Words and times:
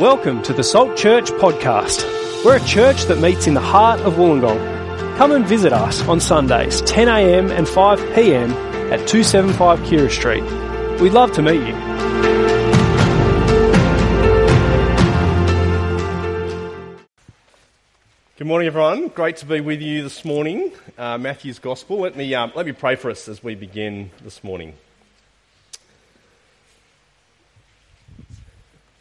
Welcome 0.00 0.42
to 0.42 0.52
the 0.52 0.62
Salt 0.62 0.94
Church 0.94 1.30
podcast. 1.30 2.04
We're 2.44 2.58
a 2.58 2.64
church 2.66 3.04
that 3.04 3.18
meets 3.18 3.46
in 3.46 3.54
the 3.54 3.62
heart 3.62 3.98
of 4.00 4.16
Wollongong. 4.16 5.16
Come 5.16 5.32
and 5.32 5.46
visit 5.46 5.72
us 5.72 6.06
on 6.06 6.20
Sundays, 6.20 6.82
10am 6.82 7.50
and 7.50 7.66
5pm 7.66 8.50
at 8.90 9.08
275 9.08 9.78
Keira 9.78 10.10
Street. 10.10 10.42
We'd 11.00 11.14
love 11.14 11.32
to 11.32 11.42
meet 11.42 11.66
you. 11.66 11.74
Good 18.36 18.46
morning, 18.46 18.66
everyone. 18.66 19.08
Great 19.08 19.36
to 19.38 19.46
be 19.46 19.62
with 19.62 19.80
you 19.80 20.02
this 20.02 20.26
morning. 20.26 20.72
Uh, 20.98 21.16
Matthew's 21.16 21.58
Gospel. 21.58 22.00
Let 22.00 22.16
me, 22.16 22.34
um, 22.34 22.52
let 22.54 22.66
me 22.66 22.72
pray 22.72 22.96
for 22.96 23.10
us 23.10 23.28
as 23.28 23.42
we 23.42 23.54
begin 23.54 24.10
this 24.22 24.44
morning. 24.44 24.74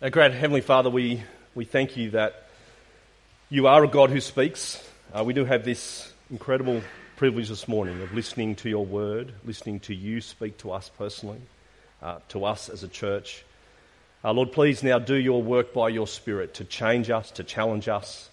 Our 0.02 0.09
great 0.09 0.34
Heavenly 0.34 0.59
Father, 0.59 0.90
we, 0.90 1.23
we 1.55 1.63
thank 1.63 1.95
you 1.95 2.12
that 2.12 2.49
you 3.49 3.67
are 3.67 3.81
a 3.81 3.88
God 3.88 4.09
who 4.09 4.20
speaks. 4.20 4.85
Uh, 5.13 5.23
we 5.23 5.31
do 5.31 5.45
have 5.45 5.63
this 5.63 6.12
incredible 6.30 6.81
privilege 7.16 7.48
this 7.48 7.66
morning 7.66 8.02
of 8.02 8.13
listening 8.13 8.55
to 8.58 8.70
your 8.70 8.85
word, 8.85 9.31
listening 9.45 9.80
to 9.80 9.95
you 9.95 10.20
speak 10.20 10.58
to 10.58 10.71
us 10.71 10.91
personally, 10.98 11.40
uh, 12.02 12.18
to 12.27 12.44
us 12.44 12.68
as 12.68 12.84
a 12.84 12.90
church. 12.90 13.45
Uh, 14.21 14.34
Lord, 14.34 14.52
please 14.52 14.84
now 14.84 14.99
do 14.99 15.16
your 15.16 15.41
work 15.41 15.73
by 15.73 15.88
your 15.88 16.07
Spirit 16.07 16.55
to 16.55 16.66
change 16.66 17.09
us, 17.09 17.32
to 17.32 17.46
challenge 17.46 17.88
us. 17.88 18.30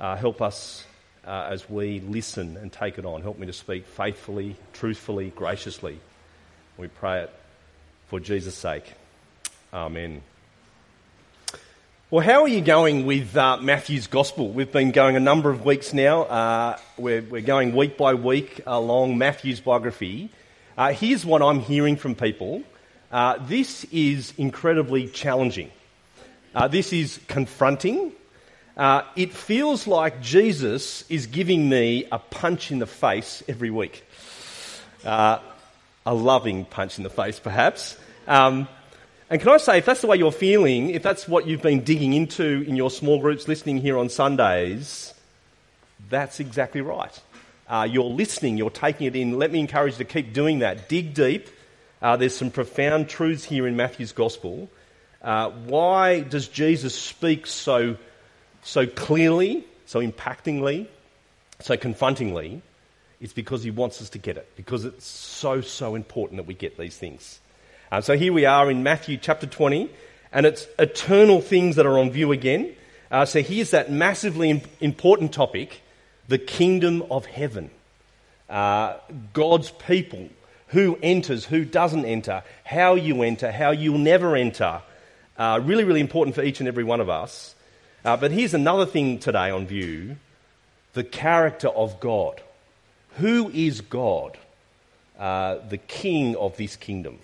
Uh, 0.00 0.16
help 0.16 0.42
us 0.42 0.84
uh, 1.24 1.46
as 1.48 1.70
we 1.70 2.00
listen 2.00 2.56
and 2.56 2.72
take 2.72 2.98
it 2.98 3.04
on. 3.04 3.22
Help 3.22 3.38
me 3.38 3.46
to 3.46 3.52
speak 3.52 3.86
faithfully, 3.86 4.56
truthfully, 4.72 5.30
graciously. 5.30 6.00
We 6.76 6.88
pray 6.88 7.22
it 7.22 7.32
for 8.08 8.18
Jesus' 8.18 8.56
sake. 8.56 8.92
Amen. 9.72 10.22
Well, 12.10 12.24
how 12.24 12.40
are 12.44 12.48
you 12.48 12.62
going 12.62 13.04
with 13.04 13.36
uh, 13.36 13.58
Matthew's 13.58 14.06
Gospel? 14.06 14.48
We've 14.48 14.72
been 14.72 14.92
going 14.92 15.14
a 15.16 15.20
number 15.20 15.50
of 15.50 15.66
weeks 15.66 15.92
now. 15.92 16.22
Uh, 16.22 16.78
we're, 16.96 17.20
we're, 17.20 17.42
going 17.42 17.76
week 17.76 17.98
by 17.98 18.14
week 18.14 18.62
along 18.66 19.18
Matthew's 19.18 19.60
biography. 19.60 20.30
Uh, 20.78 20.94
here's 20.94 21.26
what 21.26 21.42
I'm 21.42 21.60
hearing 21.60 21.96
from 21.96 22.14
people 22.14 22.62
uh, 23.12 23.36
this 23.46 23.84
is 23.92 24.32
incredibly 24.38 25.08
challenging. 25.08 25.70
Uh, 26.54 26.66
this 26.66 26.94
is 26.94 27.20
confronting. 27.28 28.12
Uh, 28.74 29.02
it 29.14 29.34
feels 29.34 29.86
like 29.86 30.22
Jesus 30.22 31.04
is 31.10 31.26
giving 31.26 31.68
me 31.68 32.06
a 32.10 32.18
punch 32.18 32.70
in 32.70 32.78
the 32.78 32.86
face 32.86 33.42
every 33.48 33.70
week. 33.70 34.02
A 35.04 35.42
loving 36.06 36.64
punch 36.64 36.96
in 36.96 37.04
the 37.04 37.10
face, 37.10 37.38
perhaps. 37.38 37.98
Um, 38.26 38.66
and 39.30 39.40
can 39.40 39.50
I 39.50 39.56
say, 39.58 39.78
if 39.78 39.84
that's 39.84 40.00
the 40.00 40.06
way 40.06 40.16
you're 40.16 40.32
feeling, 40.32 40.90
if 40.90 41.02
that's 41.02 41.28
what 41.28 41.46
you've 41.46 41.62
been 41.62 41.84
digging 41.84 42.14
into 42.14 42.64
in 42.66 42.76
your 42.76 42.90
small 42.90 43.20
groups 43.20 43.48
listening 43.48 43.78
here 43.78 43.98
on 43.98 44.08
Sundays, 44.08 45.12
that's 46.08 46.40
exactly 46.40 46.80
right. 46.80 47.20
Uh, 47.68 47.86
you're 47.90 48.04
listening, 48.04 48.56
you're 48.56 48.70
taking 48.70 49.06
it 49.06 49.14
in. 49.14 49.38
Let 49.38 49.52
me 49.52 49.60
encourage 49.60 49.94
you 49.94 49.98
to 49.98 50.04
keep 50.04 50.32
doing 50.32 50.60
that. 50.60 50.88
Dig 50.88 51.12
deep. 51.12 51.48
Uh, 52.00 52.16
there's 52.16 52.34
some 52.34 52.50
profound 52.50 53.08
truths 53.08 53.44
here 53.44 53.66
in 53.66 53.76
Matthew's 53.76 54.12
Gospel. 54.12 54.70
Uh, 55.20 55.50
why 55.50 56.20
does 56.20 56.48
Jesus 56.48 56.94
speak 56.94 57.46
so 57.46 57.96
so 58.62 58.86
clearly, 58.86 59.64
so 59.86 60.00
impactingly, 60.00 60.86
so 61.60 61.76
confrontingly, 61.76 62.62
it's 63.20 63.32
because 63.32 63.62
he 63.62 63.70
wants 63.70 64.00
us 64.00 64.10
to 64.10 64.18
get 64.18 64.36
it, 64.36 64.48
because 64.56 64.84
it's 64.84 65.06
so, 65.06 65.60
so 65.60 65.94
important 65.94 66.36
that 66.36 66.46
we 66.46 66.54
get 66.54 66.76
these 66.78 66.96
things. 66.96 67.40
Uh, 67.90 68.02
so 68.02 68.18
here 68.18 68.34
we 68.34 68.44
are 68.44 68.70
in 68.70 68.82
Matthew 68.82 69.16
chapter 69.16 69.46
20, 69.46 69.88
and 70.30 70.44
it's 70.44 70.66
eternal 70.78 71.40
things 71.40 71.76
that 71.76 71.86
are 71.86 71.98
on 71.98 72.10
view 72.10 72.32
again. 72.32 72.74
Uh, 73.10 73.24
so 73.24 73.40
here's 73.40 73.70
that 73.70 73.90
massively 73.90 74.62
important 74.80 75.32
topic 75.32 75.80
the 76.28 76.36
kingdom 76.36 77.02
of 77.10 77.24
heaven. 77.24 77.70
Uh, 78.50 78.98
God's 79.32 79.70
people, 79.70 80.28
who 80.68 80.98
enters, 81.02 81.46
who 81.46 81.64
doesn't 81.64 82.04
enter, 82.04 82.42
how 82.62 82.94
you 82.94 83.22
enter, 83.22 83.50
how 83.50 83.70
you'll 83.70 83.96
never 83.96 84.36
enter. 84.36 84.82
Uh, 85.38 85.58
really, 85.64 85.84
really 85.84 86.00
important 86.00 86.34
for 86.34 86.42
each 86.42 86.60
and 86.60 86.68
every 86.68 86.84
one 86.84 87.00
of 87.00 87.08
us. 87.08 87.54
Uh, 88.04 88.18
but 88.18 88.30
here's 88.30 88.52
another 88.52 88.84
thing 88.84 89.18
today 89.18 89.50
on 89.50 89.66
view 89.66 90.16
the 90.92 91.04
character 91.04 91.68
of 91.68 92.00
God. 92.00 92.42
Who 93.16 93.48
is 93.48 93.80
God? 93.80 94.36
Uh, 95.18 95.56
the 95.70 95.78
king 95.78 96.36
of 96.36 96.54
this 96.58 96.76
kingdom. 96.76 97.18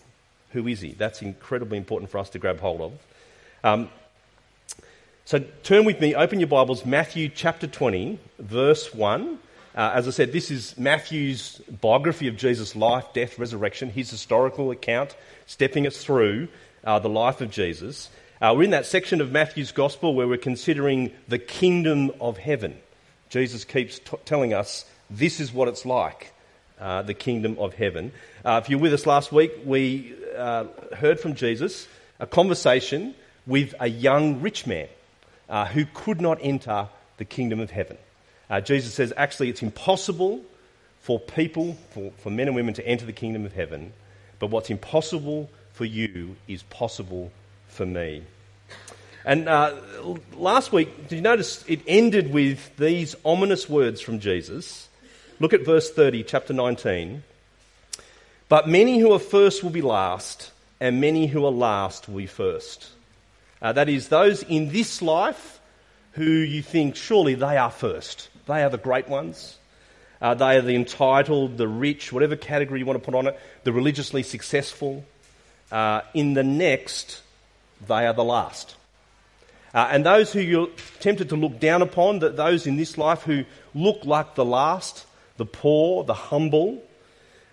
Who 0.54 0.68
is 0.68 0.80
he? 0.80 0.92
That's 0.92 1.20
incredibly 1.20 1.76
important 1.78 2.10
for 2.10 2.18
us 2.18 2.30
to 2.30 2.38
grab 2.38 2.60
hold 2.60 2.80
of. 2.80 2.92
Um, 3.64 3.88
so 5.24 5.40
turn 5.64 5.84
with 5.84 6.00
me, 6.00 6.14
open 6.14 6.38
your 6.38 6.46
Bibles, 6.46 6.86
Matthew 6.86 7.28
chapter 7.28 7.66
20, 7.66 8.20
verse 8.38 8.94
1. 8.94 9.38
Uh, 9.74 9.92
as 9.94 10.06
I 10.06 10.12
said, 10.12 10.32
this 10.32 10.52
is 10.52 10.78
Matthew's 10.78 11.58
biography 11.80 12.28
of 12.28 12.36
Jesus' 12.36 12.76
life, 12.76 13.04
death, 13.12 13.36
resurrection, 13.36 13.90
his 13.90 14.08
historical 14.08 14.70
account, 14.70 15.16
stepping 15.46 15.88
us 15.88 15.96
through 15.96 16.46
uh, 16.84 17.00
the 17.00 17.08
life 17.08 17.40
of 17.40 17.50
Jesus. 17.50 18.08
Uh, 18.40 18.54
we're 18.56 18.62
in 18.62 18.70
that 18.70 18.86
section 18.86 19.20
of 19.20 19.32
Matthew's 19.32 19.72
Gospel 19.72 20.14
where 20.14 20.28
we're 20.28 20.36
considering 20.36 21.10
the 21.26 21.38
kingdom 21.38 22.12
of 22.20 22.38
heaven. 22.38 22.76
Jesus 23.28 23.64
keeps 23.64 23.98
t- 23.98 24.16
telling 24.24 24.54
us 24.54 24.84
this 25.10 25.40
is 25.40 25.52
what 25.52 25.66
it's 25.66 25.84
like, 25.84 26.32
uh, 26.84 27.00
the 27.02 27.14
kingdom 27.14 27.56
of 27.58 27.72
heaven. 27.72 28.12
Uh, 28.44 28.60
if 28.62 28.68
you 28.68 28.76
were 28.76 28.82
with 28.82 28.92
us 28.92 29.06
last 29.06 29.32
week, 29.32 29.52
we 29.64 30.14
uh, 30.36 30.66
heard 30.94 31.18
from 31.18 31.34
Jesus 31.34 31.88
a 32.20 32.26
conversation 32.26 33.14
with 33.46 33.74
a 33.80 33.88
young 33.88 34.42
rich 34.42 34.66
man 34.66 34.88
uh, 35.48 35.64
who 35.64 35.86
could 35.94 36.20
not 36.20 36.38
enter 36.42 36.88
the 37.16 37.24
kingdom 37.24 37.58
of 37.58 37.70
heaven. 37.70 37.96
Uh, 38.50 38.60
Jesus 38.60 38.92
says 38.92 39.14
actually 39.16 39.48
it's 39.48 39.62
impossible 39.62 40.42
for 41.00 41.18
people, 41.18 41.76
for, 41.90 42.12
for 42.18 42.30
men 42.30 42.48
and 42.48 42.54
women 42.54 42.74
to 42.74 42.86
enter 42.86 43.06
the 43.06 43.12
kingdom 43.12 43.46
of 43.46 43.54
heaven, 43.54 43.94
but 44.38 44.50
what's 44.50 44.68
impossible 44.68 45.50
for 45.72 45.86
you 45.86 46.36
is 46.48 46.62
possible 46.64 47.32
for 47.68 47.86
me. 47.86 48.22
And 49.24 49.48
uh, 49.48 49.74
last 50.34 50.70
week, 50.70 51.08
did 51.08 51.16
you 51.16 51.22
notice 51.22 51.64
it 51.66 51.80
ended 51.86 52.30
with 52.30 52.76
these 52.76 53.16
ominous 53.24 53.70
words 53.70 54.02
from 54.02 54.20
Jesus? 54.20 54.88
Look 55.40 55.52
at 55.52 55.64
verse 55.64 55.90
30, 55.90 56.22
chapter 56.22 56.52
19. 56.52 57.24
But 58.48 58.68
many 58.68 59.00
who 59.00 59.12
are 59.12 59.18
first 59.18 59.64
will 59.64 59.70
be 59.70 59.82
last, 59.82 60.52
and 60.80 61.00
many 61.00 61.26
who 61.26 61.44
are 61.44 61.50
last 61.50 62.08
will 62.08 62.18
be 62.18 62.26
first. 62.26 62.88
Uh, 63.60 63.72
that 63.72 63.88
is, 63.88 64.08
those 64.08 64.44
in 64.44 64.68
this 64.70 65.02
life 65.02 65.58
who 66.12 66.24
you 66.24 66.62
think 66.62 66.94
surely 66.94 67.34
they 67.34 67.56
are 67.56 67.72
first. 67.72 68.28
They 68.46 68.62
are 68.62 68.70
the 68.70 68.78
great 68.78 69.08
ones. 69.08 69.58
Uh, 70.20 70.34
they 70.34 70.56
are 70.56 70.62
the 70.62 70.76
entitled, 70.76 71.56
the 71.56 71.66
rich, 71.66 72.12
whatever 72.12 72.36
category 72.36 72.78
you 72.78 72.86
want 72.86 73.00
to 73.00 73.04
put 73.04 73.16
on 73.16 73.26
it, 73.26 73.40
the 73.64 73.72
religiously 73.72 74.22
successful. 74.22 75.04
Uh, 75.72 76.02
in 76.14 76.34
the 76.34 76.44
next, 76.44 77.22
they 77.88 78.06
are 78.06 78.14
the 78.14 78.22
last. 78.22 78.76
Uh, 79.74 79.88
and 79.90 80.06
those 80.06 80.32
who 80.32 80.38
you're 80.38 80.68
tempted 81.00 81.30
to 81.30 81.36
look 81.36 81.58
down 81.58 81.82
upon, 81.82 82.20
that 82.20 82.36
those 82.36 82.68
in 82.68 82.76
this 82.76 82.96
life 82.96 83.22
who 83.22 83.44
look 83.74 84.04
like 84.04 84.36
the 84.36 84.44
last, 84.44 85.04
the 85.36 85.46
poor, 85.46 86.04
the 86.04 86.14
humble, 86.14 86.82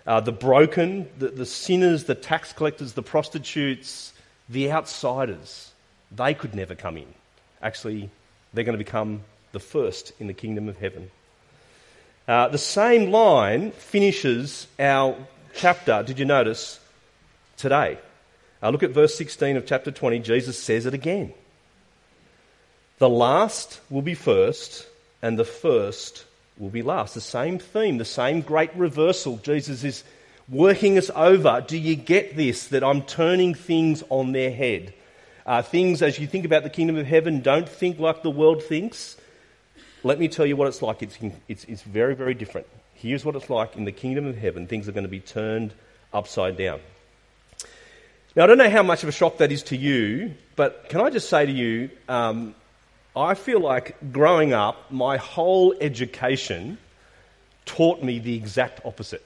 uh, 0.06 0.20
the 0.20 0.32
broken, 0.32 1.08
the, 1.18 1.28
the 1.28 1.46
sinners, 1.46 2.04
the 2.04 2.14
tax 2.14 2.52
collectors, 2.52 2.92
the 2.94 3.02
prostitutes, 3.02 4.12
the 4.48 4.70
outsiders, 4.72 5.72
they 6.10 6.34
could 6.34 6.54
never 6.54 6.74
come 6.74 6.96
in. 6.96 7.06
Actually, 7.60 8.10
they're 8.52 8.64
going 8.64 8.78
to 8.78 8.84
become 8.84 9.22
the 9.52 9.60
first 9.60 10.12
in 10.18 10.26
the 10.26 10.34
kingdom 10.34 10.68
of 10.68 10.78
heaven. 10.78 11.10
Uh, 12.26 12.48
the 12.48 12.58
same 12.58 13.10
line 13.10 13.72
finishes 13.72 14.66
our 14.78 15.16
chapter, 15.54 16.02
did 16.02 16.18
you 16.18 16.24
notice, 16.24 16.80
today. 17.56 17.98
Uh, 18.62 18.70
look 18.70 18.82
at 18.82 18.90
verse 18.90 19.14
16 19.16 19.56
of 19.56 19.66
chapter 19.66 19.90
20. 19.90 20.20
Jesus 20.20 20.58
says 20.62 20.86
it 20.86 20.94
again. 20.94 21.32
The 22.98 23.08
last 23.08 23.80
will 23.90 24.02
be 24.02 24.14
first, 24.14 24.86
and 25.20 25.38
the 25.38 25.44
first 25.44 26.24
will 26.62 26.70
be 26.70 26.82
last. 26.82 27.14
The 27.14 27.20
same 27.20 27.58
theme, 27.58 27.98
the 27.98 28.04
same 28.04 28.40
great 28.40 28.74
reversal. 28.76 29.38
Jesus 29.38 29.82
is 29.82 30.04
working 30.48 30.96
us 30.96 31.10
over. 31.16 31.62
Do 31.66 31.76
you 31.76 31.96
get 31.96 32.36
this? 32.36 32.68
That 32.68 32.84
I'm 32.84 33.02
turning 33.02 33.54
things 33.54 34.04
on 34.08 34.30
their 34.30 34.52
head. 34.52 34.94
Uh, 35.44 35.62
things, 35.62 36.02
as 36.02 36.20
you 36.20 36.28
think 36.28 36.44
about 36.44 36.62
the 36.62 36.70
kingdom 36.70 36.96
of 36.96 37.04
heaven, 37.04 37.40
don't 37.40 37.68
think 37.68 37.98
like 37.98 38.22
the 38.22 38.30
world 38.30 38.62
thinks. 38.62 39.16
Let 40.04 40.20
me 40.20 40.28
tell 40.28 40.46
you 40.46 40.54
what 40.54 40.68
it's 40.68 40.82
like. 40.82 41.02
It's, 41.02 41.18
it's, 41.48 41.64
it's 41.64 41.82
very, 41.82 42.14
very 42.14 42.34
different. 42.34 42.68
Here's 42.94 43.24
what 43.24 43.34
it's 43.34 43.50
like 43.50 43.76
in 43.76 43.84
the 43.84 43.92
kingdom 43.92 44.26
of 44.26 44.38
heaven. 44.38 44.68
Things 44.68 44.88
are 44.88 44.92
going 44.92 45.02
to 45.02 45.10
be 45.10 45.18
turned 45.18 45.74
upside 46.12 46.56
down. 46.56 46.78
Now, 48.36 48.44
I 48.44 48.46
don't 48.46 48.58
know 48.58 48.70
how 48.70 48.84
much 48.84 49.02
of 49.02 49.08
a 49.08 49.12
shock 49.12 49.38
that 49.38 49.50
is 49.50 49.64
to 49.64 49.76
you, 49.76 50.34
but 50.54 50.88
can 50.88 51.00
I 51.00 51.10
just 51.10 51.28
say 51.28 51.44
to 51.44 51.52
you, 51.52 51.90
um, 52.08 52.54
I 53.14 53.34
feel 53.34 53.60
like 53.60 54.12
growing 54.12 54.52
up, 54.52 54.90
my 54.90 55.16
whole 55.18 55.74
education 55.80 56.78
taught 57.66 58.02
me 58.02 58.18
the 58.18 58.34
exact 58.34 58.80
opposite. 58.84 59.24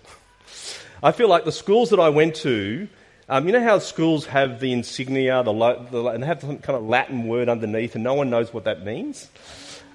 I 1.03 1.13
feel 1.13 1.29
like 1.29 1.45
the 1.45 1.53
schools 1.53 1.91
that 1.91 2.01
I 2.01 2.09
went 2.09 2.35
to, 2.37 2.89
Um, 3.29 3.47
you 3.47 3.53
know 3.53 3.63
how 3.63 3.81
schools 3.81 4.27
have 4.27 4.61
the 4.61 4.71
insignia, 4.73 5.43
the, 5.43 5.53
the, 5.91 6.07
and 6.15 6.23
have 6.23 6.41
some 6.43 6.59
kind 6.59 6.77
of 6.79 6.85
Latin 6.85 7.27
word 7.27 7.49
underneath, 7.49 7.97
and 7.97 8.05
no 8.05 8.15
one 8.15 8.31
knows 8.31 8.55
what 8.55 8.65
that 8.65 8.85
means? 8.85 9.29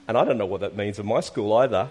And 0.06 0.18
I 0.18 0.26
don't 0.26 0.38
know 0.38 0.46
what 0.46 0.60
that 0.60 0.76
means 0.76 1.00
in 1.00 1.06
my 1.06 1.22
school 1.22 1.54
either. 1.54 1.90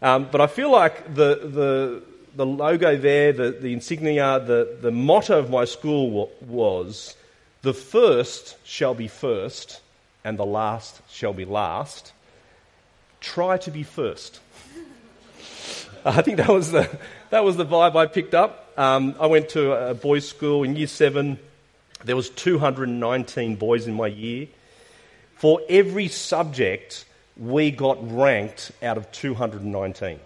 Um, 0.00 0.28
but 0.32 0.40
I 0.40 0.46
feel 0.46 0.70
like 0.72 1.14
the, 1.14 1.40
the, 1.44 2.02
the 2.34 2.46
logo 2.46 2.96
there, 2.96 3.34
the, 3.34 3.50
the 3.50 3.74
insignia, 3.74 4.40
the, 4.40 4.78
the 4.80 4.90
motto 4.90 5.38
of 5.38 5.50
my 5.50 5.66
school 5.66 6.30
was 6.40 7.14
the 7.60 7.74
first 7.74 8.56
shall 8.64 8.94
be 8.94 9.08
first, 9.08 9.82
and 10.24 10.38
the 10.38 10.46
last 10.46 11.00
shall 11.10 11.32
be 11.32 11.44
last. 11.44 12.12
Try 13.20 13.58
to 13.58 13.70
be 13.70 13.82
first. 13.82 14.40
I 16.04 16.22
think 16.22 16.36
that 16.38 16.48
was 16.48 16.70
the, 16.70 16.88
that 17.30 17.44
was 17.44 17.56
the 17.56 17.66
vibe 17.66 17.96
I 17.96 18.06
picked 18.06 18.34
up. 18.34 18.72
Um, 18.78 19.16
I 19.18 19.26
went 19.26 19.50
to 19.50 19.72
a 19.72 19.94
boys' 19.94 20.28
school 20.28 20.62
in 20.62 20.76
year 20.76 20.86
seven. 20.86 21.38
There 22.04 22.16
was 22.16 22.30
219 22.30 23.56
boys 23.56 23.86
in 23.86 23.94
my 23.94 24.06
year. 24.06 24.46
For 25.34 25.60
every 25.68 26.08
subject, 26.08 27.04
we 27.36 27.70
got 27.70 27.98
ranked 28.12 28.72
out 28.82 28.96
of 28.96 29.10
219. 29.12 30.20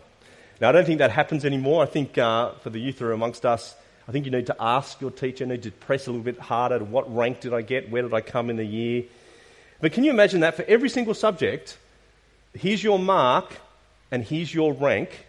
Now, 0.61 0.69
I 0.69 0.73
don't 0.73 0.87
think 0.87 0.99
that 0.99 1.11
happens 1.11 1.45
anymore. 1.45 1.83
I 1.83 1.87
think 1.87 2.17
uh, 2.17 2.53
for 2.63 2.71
the 2.71 2.79
youth 2.79 2.99
who 2.99 3.07
are 3.07 3.13
amongst 3.13 3.45
us, 3.45 3.75
I 4.07 4.13
think 4.13 4.25
you 4.27 4.31
need 4.31 4.47
to 4.47 4.57
ask 4.61 5.01
your 5.01 5.11
teacher, 5.11 5.45
you 5.45 5.51
need 5.51 5.63
to 5.65 5.71
press 5.71 6.07
a 6.07 6.11
little 6.11 6.25
bit 6.25 6.39
harder 6.39 6.79
to 6.79 6.85
what 6.85 7.15
rank 7.15 7.41
did 7.41 7.55
I 7.55 7.63
get, 7.63 7.91
where 7.91 8.03
did 8.03 8.15
I 8.15 8.21
come 8.21 8.51
in 8.51 8.57
the 8.57 8.65
year. 8.65 9.05
But 9.83 9.93
can 9.93 10.05
you 10.05 10.11
imagine 10.11 10.41
that 10.41 10.55
for 10.55 10.63
every 10.69 10.89
single 10.89 11.13
subject, 11.13 11.77
here's 12.55 12.85
your 12.85 13.01
mark 13.01 13.53
and 14.13 14.23
here's 14.23 14.55
your 14.55 14.73
rank, 14.73 15.27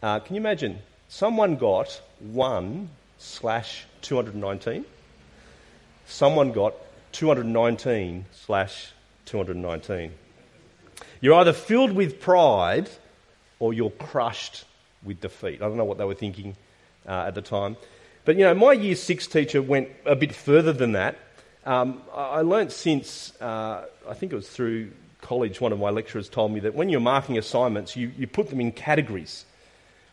uh, 0.00 0.20
can 0.20 0.36
you 0.36 0.40
imagine? 0.40 0.78
Someone 1.08 1.56
got 1.56 2.00
1 2.20 2.88
slash 3.18 3.84
219. 4.02 4.84
Someone 6.06 6.52
got 6.52 6.74
219 7.10 8.26
slash 8.32 8.92
219. 9.26 10.12
You're 11.20 11.34
either 11.34 11.52
filled 11.52 11.92
with 11.92 12.20
pride 12.20 12.88
or 13.58 13.74
you're 13.74 13.90
crushed 13.90 14.64
with 15.02 15.20
defeat. 15.20 15.60
I 15.60 15.66
don't 15.66 15.76
know 15.76 15.84
what 15.84 15.98
they 15.98 16.04
were 16.04 16.14
thinking 16.14 16.54
uh, 17.08 17.24
at 17.26 17.34
the 17.34 17.42
time. 17.42 17.76
But, 18.24 18.36
you 18.36 18.44
know, 18.44 18.54
my 18.54 18.72
year 18.72 18.94
six 18.94 19.26
teacher 19.26 19.60
went 19.60 19.88
a 20.06 20.14
bit 20.14 20.32
further 20.32 20.72
than 20.72 20.92
that. 20.92 21.18
Um, 21.64 22.02
I 22.14 22.40
learnt 22.40 22.72
since, 22.72 23.32
uh, 23.40 23.86
I 24.08 24.14
think 24.14 24.32
it 24.32 24.36
was 24.36 24.48
through 24.48 24.90
college, 25.20 25.60
one 25.60 25.72
of 25.72 25.78
my 25.78 25.90
lecturers 25.90 26.28
told 26.28 26.52
me 26.52 26.60
that 26.60 26.74
when 26.74 26.88
you're 26.88 27.00
marking 27.00 27.38
assignments, 27.38 27.96
you, 27.96 28.10
you 28.18 28.26
put 28.26 28.50
them 28.50 28.60
in 28.60 28.72
categories. 28.72 29.44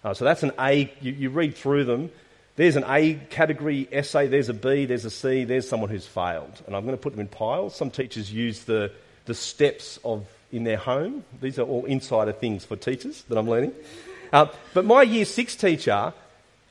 Uh, 0.03 0.13
so 0.13 0.25
that's 0.25 0.43
an 0.43 0.51
A, 0.59 0.93
you, 1.01 1.11
you 1.11 1.29
read 1.29 1.55
through 1.55 1.85
them. 1.85 2.11
There's 2.55 2.75
an 2.75 2.83
A 2.87 3.15
category 3.29 3.87
essay, 3.91 4.27
there's 4.27 4.49
a 4.49 4.53
B, 4.53 4.85
there's 4.85 5.05
a 5.05 5.09
C, 5.09 5.43
there's 5.45 5.67
someone 5.67 5.89
who's 5.89 6.05
failed. 6.05 6.61
And 6.67 6.75
I'm 6.75 6.83
going 6.83 6.95
to 6.95 7.01
put 7.01 7.13
them 7.13 7.21
in 7.21 7.27
piles. 7.27 7.75
Some 7.75 7.89
teachers 7.89 8.31
use 8.31 8.65
the, 8.65 8.91
the 9.25 9.33
steps 9.33 9.97
of 10.03 10.27
in 10.51 10.63
their 10.63 10.77
home. 10.77 11.23
These 11.41 11.59
are 11.59 11.63
all 11.63 11.85
insider 11.85 12.31
things 12.31 12.65
for 12.65 12.75
teachers 12.75 13.23
that 13.29 13.37
I'm 13.37 13.49
learning. 13.49 13.73
Uh, 14.31 14.47
but 14.73 14.85
my 14.85 15.03
year 15.03 15.25
six 15.25 15.55
teacher 15.55 16.13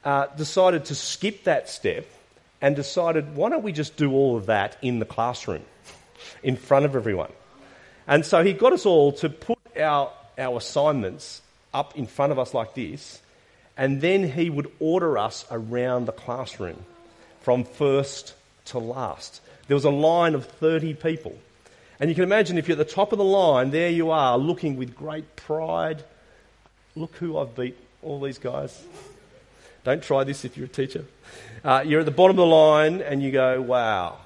uh, 0.04 0.26
decided 0.36 0.86
to 0.86 0.94
skip 0.94 1.44
that 1.44 1.68
step 1.68 2.06
and 2.60 2.74
decided, 2.74 3.36
why 3.36 3.48
don't 3.50 3.62
we 3.62 3.72
just 3.72 3.96
do 3.96 4.12
all 4.12 4.36
of 4.36 4.46
that 4.46 4.76
in 4.82 4.98
the 4.98 5.04
classroom 5.04 5.62
in 6.42 6.56
front 6.56 6.84
of 6.84 6.96
everyone? 6.96 7.32
And 8.06 8.24
so 8.24 8.42
he 8.42 8.52
got 8.52 8.72
us 8.72 8.86
all 8.86 9.12
to 9.12 9.28
put 9.28 9.58
our, 9.78 10.10
our 10.36 10.58
assignments 10.58 11.42
up 11.72 11.96
in 11.96 12.06
front 12.06 12.32
of 12.32 12.38
us 12.38 12.54
like 12.54 12.74
this, 12.74 13.20
and 13.76 14.00
then 14.00 14.28
he 14.28 14.50
would 14.50 14.70
order 14.80 15.18
us 15.18 15.44
around 15.50 16.06
the 16.06 16.12
classroom 16.12 16.84
from 17.42 17.64
first 17.64 18.34
to 18.66 18.78
last. 18.78 19.40
There 19.68 19.74
was 19.74 19.84
a 19.84 19.90
line 19.90 20.34
of 20.34 20.46
30 20.46 20.94
people. 20.94 21.38
And 22.00 22.08
you 22.08 22.14
can 22.14 22.24
imagine 22.24 22.58
if 22.58 22.68
you're 22.68 22.78
at 22.78 22.86
the 22.86 22.92
top 22.92 23.12
of 23.12 23.18
the 23.18 23.24
line, 23.24 23.70
there 23.70 23.90
you 23.90 24.10
are 24.10 24.38
looking 24.38 24.76
with 24.76 24.94
great 24.94 25.36
pride. 25.36 26.02
Look 26.96 27.14
who 27.16 27.38
I've 27.38 27.54
beat, 27.54 27.76
all 28.02 28.20
these 28.20 28.38
guys. 28.38 28.84
Don't 29.84 30.02
try 30.02 30.24
this 30.24 30.44
if 30.44 30.56
you're 30.56 30.66
a 30.66 30.68
teacher. 30.68 31.04
Uh, 31.64 31.82
you're 31.84 32.00
at 32.00 32.06
the 32.06 32.12
bottom 32.12 32.38
of 32.38 32.48
the 32.48 32.54
line 32.54 33.00
and 33.00 33.22
you 33.22 33.32
go, 33.32 33.60
wow, 33.60 34.18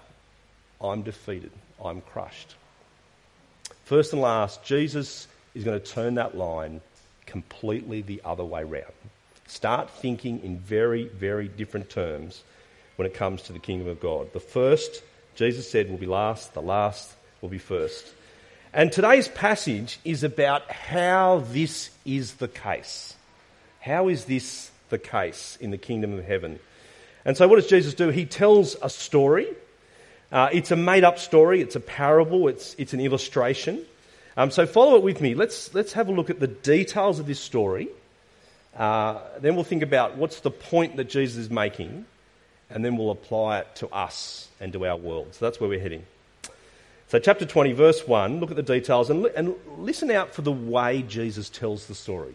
I'm 0.80 1.02
defeated. 1.02 1.50
I'm 1.82 2.00
crushed. 2.00 2.54
First 3.84 4.12
and 4.12 4.22
last, 4.22 4.62
Jesus 4.64 5.26
is 5.54 5.64
going 5.64 5.80
to 5.80 5.86
turn 5.86 6.14
that 6.14 6.36
line 6.36 6.80
completely 7.26 8.02
the 8.02 8.20
other 8.24 8.44
way 8.44 8.64
round. 8.64 8.92
Start 9.46 9.90
thinking 9.90 10.42
in 10.42 10.58
very, 10.58 11.08
very 11.08 11.48
different 11.48 11.90
terms 11.90 12.42
when 12.96 13.06
it 13.06 13.14
comes 13.14 13.42
to 13.42 13.52
the 13.52 13.58
kingdom 13.58 13.88
of 13.88 14.00
God. 14.00 14.32
The 14.32 14.40
first, 14.40 15.02
Jesus 15.34 15.70
said, 15.70 15.90
will 15.90 15.98
be 15.98 16.06
last, 16.06 16.54
the 16.54 16.62
last 16.62 17.12
will 17.40 17.48
be 17.48 17.58
first. 17.58 18.06
And 18.72 18.90
today's 18.90 19.28
passage 19.28 19.98
is 20.04 20.24
about 20.24 20.70
how 20.70 21.44
this 21.50 21.90
is 22.04 22.34
the 22.34 22.48
case. 22.48 23.14
How 23.80 24.08
is 24.08 24.26
this 24.26 24.70
the 24.88 24.98
case 24.98 25.58
in 25.60 25.70
the 25.70 25.78
kingdom 25.78 26.18
of 26.18 26.24
heaven? 26.24 26.58
And 27.24 27.36
so, 27.36 27.46
what 27.48 27.56
does 27.56 27.66
Jesus 27.66 27.94
do? 27.94 28.08
He 28.08 28.24
tells 28.24 28.76
a 28.82 28.90
story. 28.90 29.46
Uh, 30.32 30.48
it's 30.50 30.70
a 30.70 30.76
made 30.76 31.04
up 31.04 31.18
story, 31.18 31.60
it's 31.60 31.76
a 31.76 31.80
parable, 31.80 32.48
it's, 32.48 32.74
it's 32.78 32.94
an 32.94 33.00
illustration. 33.00 33.84
Um, 34.34 34.50
so 34.50 34.64
follow 34.64 34.96
it 34.96 35.02
with 35.02 35.20
me. 35.20 35.34
Let's, 35.34 35.74
let's 35.74 35.92
have 35.92 36.08
a 36.08 36.12
look 36.12 36.30
at 36.30 36.40
the 36.40 36.46
details 36.46 37.18
of 37.18 37.26
this 37.26 37.38
story. 37.38 37.88
Uh, 38.74 39.20
then 39.40 39.54
we'll 39.54 39.64
think 39.64 39.82
about 39.82 40.16
what's 40.16 40.40
the 40.40 40.50
point 40.50 40.96
that 40.96 41.10
Jesus 41.10 41.36
is 41.36 41.50
making, 41.50 42.06
and 42.70 42.82
then 42.82 42.96
we'll 42.96 43.10
apply 43.10 43.58
it 43.58 43.74
to 43.76 43.88
us 43.88 44.48
and 44.58 44.72
to 44.72 44.86
our 44.86 44.96
world. 44.96 45.34
So 45.34 45.44
that's 45.44 45.60
where 45.60 45.68
we're 45.68 45.80
heading. 45.80 46.06
So, 47.08 47.18
chapter 47.18 47.44
20, 47.44 47.72
verse 47.72 48.08
1, 48.08 48.40
look 48.40 48.50
at 48.50 48.56
the 48.56 48.62
details 48.62 49.10
and, 49.10 49.24
li- 49.24 49.32
and 49.36 49.54
listen 49.76 50.10
out 50.10 50.32
for 50.32 50.40
the 50.40 50.50
way 50.50 51.02
Jesus 51.02 51.50
tells 51.50 51.86
the 51.86 51.94
story. 51.94 52.32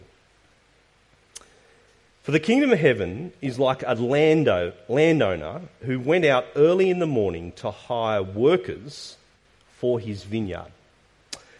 For 2.28 2.32
the 2.32 2.40
kingdom 2.40 2.72
of 2.72 2.78
heaven 2.78 3.32
is 3.40 3.58
like 3.58 3.82
a 3.86 3.94
lando- 3.94 4.74
landowner 4.86 5.62
who 5.80 5.98
went 5.98 6.26
out 6.26 6.44
early 6.56 6.90
in 6.90 6.98
the 6.98 7.06
morning 7.06 7.52
to 7.52 7.70
hire 7.70 8.22
workers 8.22 9.16
for 9.78 9.98
his 9.98 10.24
vineyard. 10.24 10.70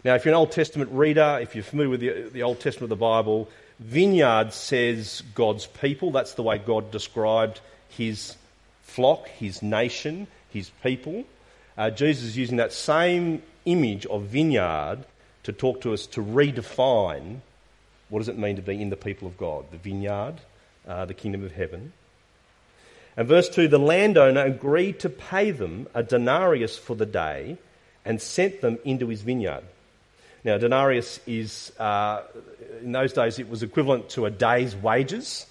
Now, 0.04 0.14
if 0.14 0.26
you're 0.26 0.34
an 0.34 0.38
Old 0.38 0.52
Testament 0.52 0.90
reader, 0.92 1.38
if 1.40 1.54
you're 1.54 1.64
familiar 1.64 1.88
with 1.88 2.00
the, 2.00 2.28
the 2.34 2.42
Old 2.42 2.60
Testament 2.60 2.92
of 2.92 2.98
the 2.98 3.02
Bible, 3.02 3.48
vineyard 3.78 4.52
says 4.52 5.22
God's 5.34 5.64
people. 5.64 6.10
That's 6.10 6.34
the 6.34 6.42
way 6.42 6.58
God 6.58 6.90
described 6.90 7.62
his 7.88 8.36
flock, 8.82 9.26
his 9.26 9.62
nation, 9.62 10.26
his 10.50 10.68
people. 10.82 11.24
Uh, 11.78 11.88
Jesus 11.88 12.24
is 12.24 12.36
using 12.36 12.58
that 12.58 12.74
same 12.74 13.42
image 13.64 14.04
of 14.04 14.24
vineyard 14.24 14.98
to 15.44 15.52
talk 15.54 15.80
to 15.80 15.94
us 15.94 16.06
to 16.08 16.20
redefine 16.20 17.38
what 18.10 18.18
does 18.18 18.28
it 18.28 18.36
mean 18.36 18.56
to 18.56 18.62
be 18.62 18.82
in 18.82 18.90
the 18.90 18.96
people 18.96 19.26
of 19.28 19.38
God, 19.38 19.64
the 19.70 19.78
vineyard, 19.78 20.34
uh, 20.88 21.04
the 21.04 21.14
kingdom 21.14 21.44
of 21.44 21.52
heaven. 21.52 21.92
And 23.16 23.28
verse 23.28 23.48
2 23.48 23.68
the 23.68 23.78
landowner 23.78 24.44
agreed 24.44 25.00
to 25.00 25.08
pay 25.08 25.50
them 25.50 25.86
a 25.94 26.02
denarius 26.02 26.76
for 26.78 26.96
the 26.96 27.06
day 27.06 27.58
and 28.04 28.20
sent 28.20 28.60
them 28.60 28.78
into 28.84 29.08
his 29.08 29.22
vineyard. 29.22 29.64
Now, 30.44 30.56
denarius 30.56 31.20
is, 31.26 31.72
uh, 31.78 32.22
in 32.80 32.92
those 32.92 33.12
days, 33.12 33.38
it 33.38 33.50
was 33.50 33.62
equivalent 33.62 34.10
to 34.10 34.24
a 34.26 34.30
day's 34.30 34.74
wages. 34.74 35.46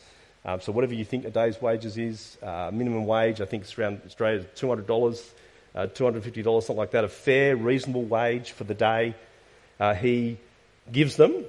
Um, 0.45 0.61
so, 0.61 0.71
whatever 0.71 0.93
you 0.93 1.03
think 1.03 1.25
a 1.25 1.29
day's 1.29 1.61
wages 1.61 1.97
is, 1.97 2.37
uh, 2.41 2.71
minimum 2.73 3.05
wage, 3.05 3.41
I 3.41 3.45
think 3.45 3.63
it's 3.63 3.77
around 3.77 4.01
Australia, 4.05 4.45
$200, 4.55 5.23
uh, 5.75 5.87
$250, 5.87 6.63
something 6.63 6.77
like 6.77 6.91
that, 6.91 7.03
a 7.03 7.09
fair, 7.09 7.57
reasonable 7.57 8.03
wage 8.03 8.51
for 8.51 8.63
the 8.63 8.73
day 8.73 9.13
uh, 9.79 9.93
he 9.93 10.37
gives 10.91 11.17
them. 11.17 11.43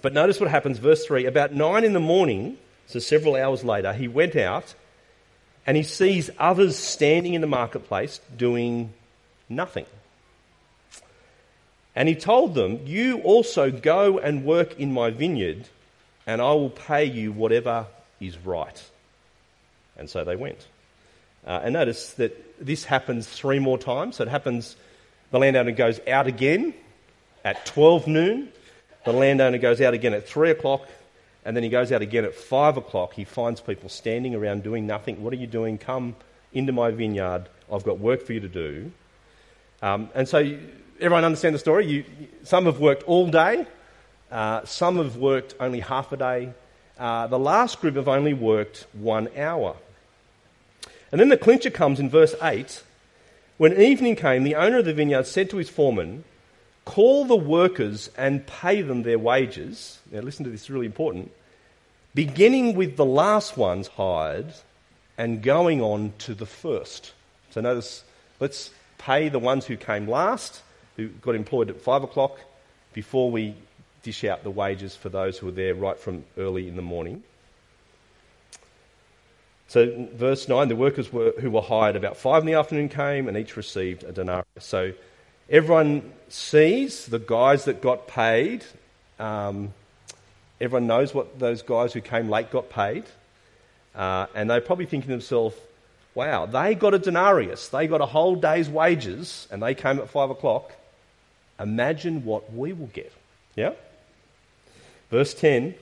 But 0.00 0.14
notice 0.14 0.40
what 0.40 0.50
happens, 0.50 0.78
verse 0.78 1.04
3 1.04 1.26
about 1.26 1.52
nine 1.52 1.84
in 1.84 1.92
the 1.92 2.00
morning, 2.00 2.56
so 2.86 2.98
several 2.98 3.36
hours 3.36 3.64
later, 3.64 3.92
he 3.92 4.08
went 4.08 4.36
out 4.36 4.74
and 5.66 5.76
he 5.76 5.82
sees 5.82 6.30
others 6.38 6.76
standing 6.76 7.34
in 7.34 7.40
the 7.40 7.46
marketplace 7.46 8.20
doing 8.36 8.92
nothing. 9.48 9.86
And 11.94 12.08
he 12.08 12.14
told 12.14 12.54
them, 12.54 12.80
You 12.86 13.18
also 13.18 13.70
go 13.70 14.18
and 14.18 14.44
work 14.44 14.78
in 14.78 14.92
my 14.92 15.10
vineyard, 15.10 15.68
and 16.26 16.40
I 16.40 16.52
will 16.52 16.70
pay 16.70 17.04
you 17.04 17.32
whatever 17.32 17.86
is 18.20 18.38
right. 18.38 18.82
And 19.96 20.08
so 20.08 20.24
they 20.24 20.36
went. 20.36 20.66
Uh, 21.46 21.60
and 21.64 21.74
notice 21.74 22.14
that 22.14 22.64
this 22.64 22.84
happens 22.84 23.28
three 23.28 23.58
more 23.58 23.78
times. 23.78 24.16
So 24.16 24.24
it 24.24 24.28
happens, 24.28 24.76
the 25.30 25.38
landowner 25.38 25.72
goes 25.72 26.00
out 26.08 26.26
again 26.26 26.72
at 27.44 27.66
12 27.66 28.06
noon, 28.06 28.48
the 29.04 29.12
landowner 29.12 29.58
goes 29.58 29.80
out 29.80 29.94
again 29.94 30.14
at 30.14 30.28
3 30.28 30.50
o'clock, 30.50 30.88
and 31.44 31.56
then 31.56 31.62
he 31.62 31.68
goes 31.68 31.90
out 31.90 32.02
again 32.02 32.24
at 32.24 32.34
5 32.34 32.76
o'clock. 32.76 33.14
He 33.14 33.24
finds 33.24 33.60
people 33.60 33.88
standing 33.88 34.34
around 34.34 34.62
doing 34.62 34.86
nothing. 34.86 35.22
What 35.22 35.32
are 35.32 35.36
you 35.36 35.46
doing? 35.46 35.78
Come 35.78 36.14
into 36.52 36.72
my 36.72 36.90
vineyard. 36.90 37.48
I've 37.72 37.84
got 37.84 37.98
work 37.98 38.22
for 38.22 38.32
you 38.32 38.40
to 38.40 38.48
do. 38.48 38.92
Um, 39.80 40.08
and 40.14 40.28
so 40.28 40.38
everyone 41.00 41.24
understand 41.24 41.54
the 41.54 41.58
story? 41.58 41.86
You, 41.86 42.04
some 42.44 42.66
have 42.66 42.78
worked 42.78 43.02
all 43.04 43.28
day, 43.28 43.66
uh, 44.30 44.64
some 44.64 44.98
have 44.98 45.16
worked 45.16 45.54
only 45.58 45.80
half 45.80 46.12
a 46.12 46.16
day. 46.16 46.52
Uh, 46.98 47.26
the 47.26 47.38
last 47.38 47.80
group 47.80 47.96
have 47.96 48.08
only 48.08 48.32
worked 48.32 48.86
one 48.92 49.28
hour. 49.36 49.76
And 51.10 51.20
then 51.20 51.28
the 51.28 51.36
clincher 51.36 51.70
comes 51.70 51.98
in 51.98 52.08
verse 52.08 52.34
8. 52.40 52.82
When 53.58 53.80
evening 53.80 54.16
came, 54.16 54.44
the 54.44 54.54
owner 54.54 54.78
of 54.78 54.84
the 54.84 54.94
vineyard 54.94 55.26
said 55.26 55.50
to 55.50 55.56
his 55.56 55.68
foreman, 55.68 56.24
Call 56.84 57.24
the 57.24 57.36
workers 57.36 58.10
and 58.16 58.46
pay 58.46 58.82
them 58.82 59.02
their 59.02 59.18
wages. 59.18 60.00
Now, 60.10 60.20
listen 60.20 60.44
to 60.44 60.50
this, 60.50 60.68
really 60.68 60.86
important. 60.86 61.30
Beginning 62.14 62.74
with 62.74 62.96
the 62.96 63.04
last 63.04 63.56
ones 63.56 63.88
hired 63.88 64.52
and 65.16 65.42
going 65.42 65.80
on 65.80 66.12
to 66.18 66.34
the 66.34 66.46
first. 66.46 67.12
So, 67.50 67.60
notice, 67.60 68.04
let's 68.40 68.70
pay 68.98 69.28
the 69.28 69.38
ones 69.38 69.66
who 69.66 69.76
came 69.76 70.08
last, 70.08 70.62
who 70.96 71.08
got 71.08 71.34
employed 71.34 71.70
at 71.70 71.80
five 71.80 72.02
o'clock, 72.02 72.38
before 72.92 73.30
we 73.30 73.54
dish 74.02 74.24
out 74.24 74.42
the 74.42 74.50
wages 74.50 74.96
for 74.96 75.08
those 75.08 75.38
who 75.38 75.46
were 75.46 75.52
there 75.52 75.74
right 75.74 75.98
from 75.98 76.24
early 76.36 76.68
in 76.68 76.76
the 76.76 76.82
morning. 76.82 77.22
So, 79.68 80.08
verse 80.12 80.48
9 80.48 80.68
the 80.68 80.76
workers 80.76 81.12
were, 81.12 81.32
who 81.40 81.50
were 81.50 81.62
hired 81.62 81.96
about 81.96 82.16
five 82.16 82.42
in 82.42 82.46
the 82.46 82.54
afternoon 82.54 82.88
came 82.90 83.26
and 83.26 83.38
each 83.38 83.56
received 83.56 84.04
a 84.04 84.12
denarius. 84.12 84.44
So, 84.58 84.92
everyone 85.48 86.12
sees 86.28 87.06
the 87.06 87.18
guys 87.18 87.66
that 87.66 87.82
got 87.82 88.08
paid. 88.08 88.64
Um, 89.18 89.72
everyone 90.60 90.86
knows 90.86 91.14
what 91.14 91.38
those 91.38 91.62
guys 91.62 91.92
who 91.92 92.00
came 92.00 92.28
late 92.28 92.50
got 92.50 92.70
paid. 92.70 93.04
Uh, 93.94 94.26
and 94.34 94.48
they're 94.48 94.60
probably 94.60 94.86
thinking 94.86 95.08
to 95.08 95.12
themselves, 95.12 95.54
wow, 96.14 96.46
they 96.46 96.74
got 96.74 96.94
a 96.94 96.98
denarius. 96.98 97.68
They 97.68 97.86
got 97.86 98.00
a 98.00 98.06
whole 98.06 98.36
day's 98.36 98.68
wages 98.68 99.46
and 99.50 99.62
they 99.62 99.74
came 99.74 99.98
at 99.98 100.08
five 100.08 100.30
o'clock. 100.30 100.72
Imagine 101.60 102.24
what 102.24 102.52
we 102.52 102.72
will 102.72 102.88
get. 102.88 103.12
Yeah? 103.54 103.72
Verse 105.10 105.34
10 105.34 105.74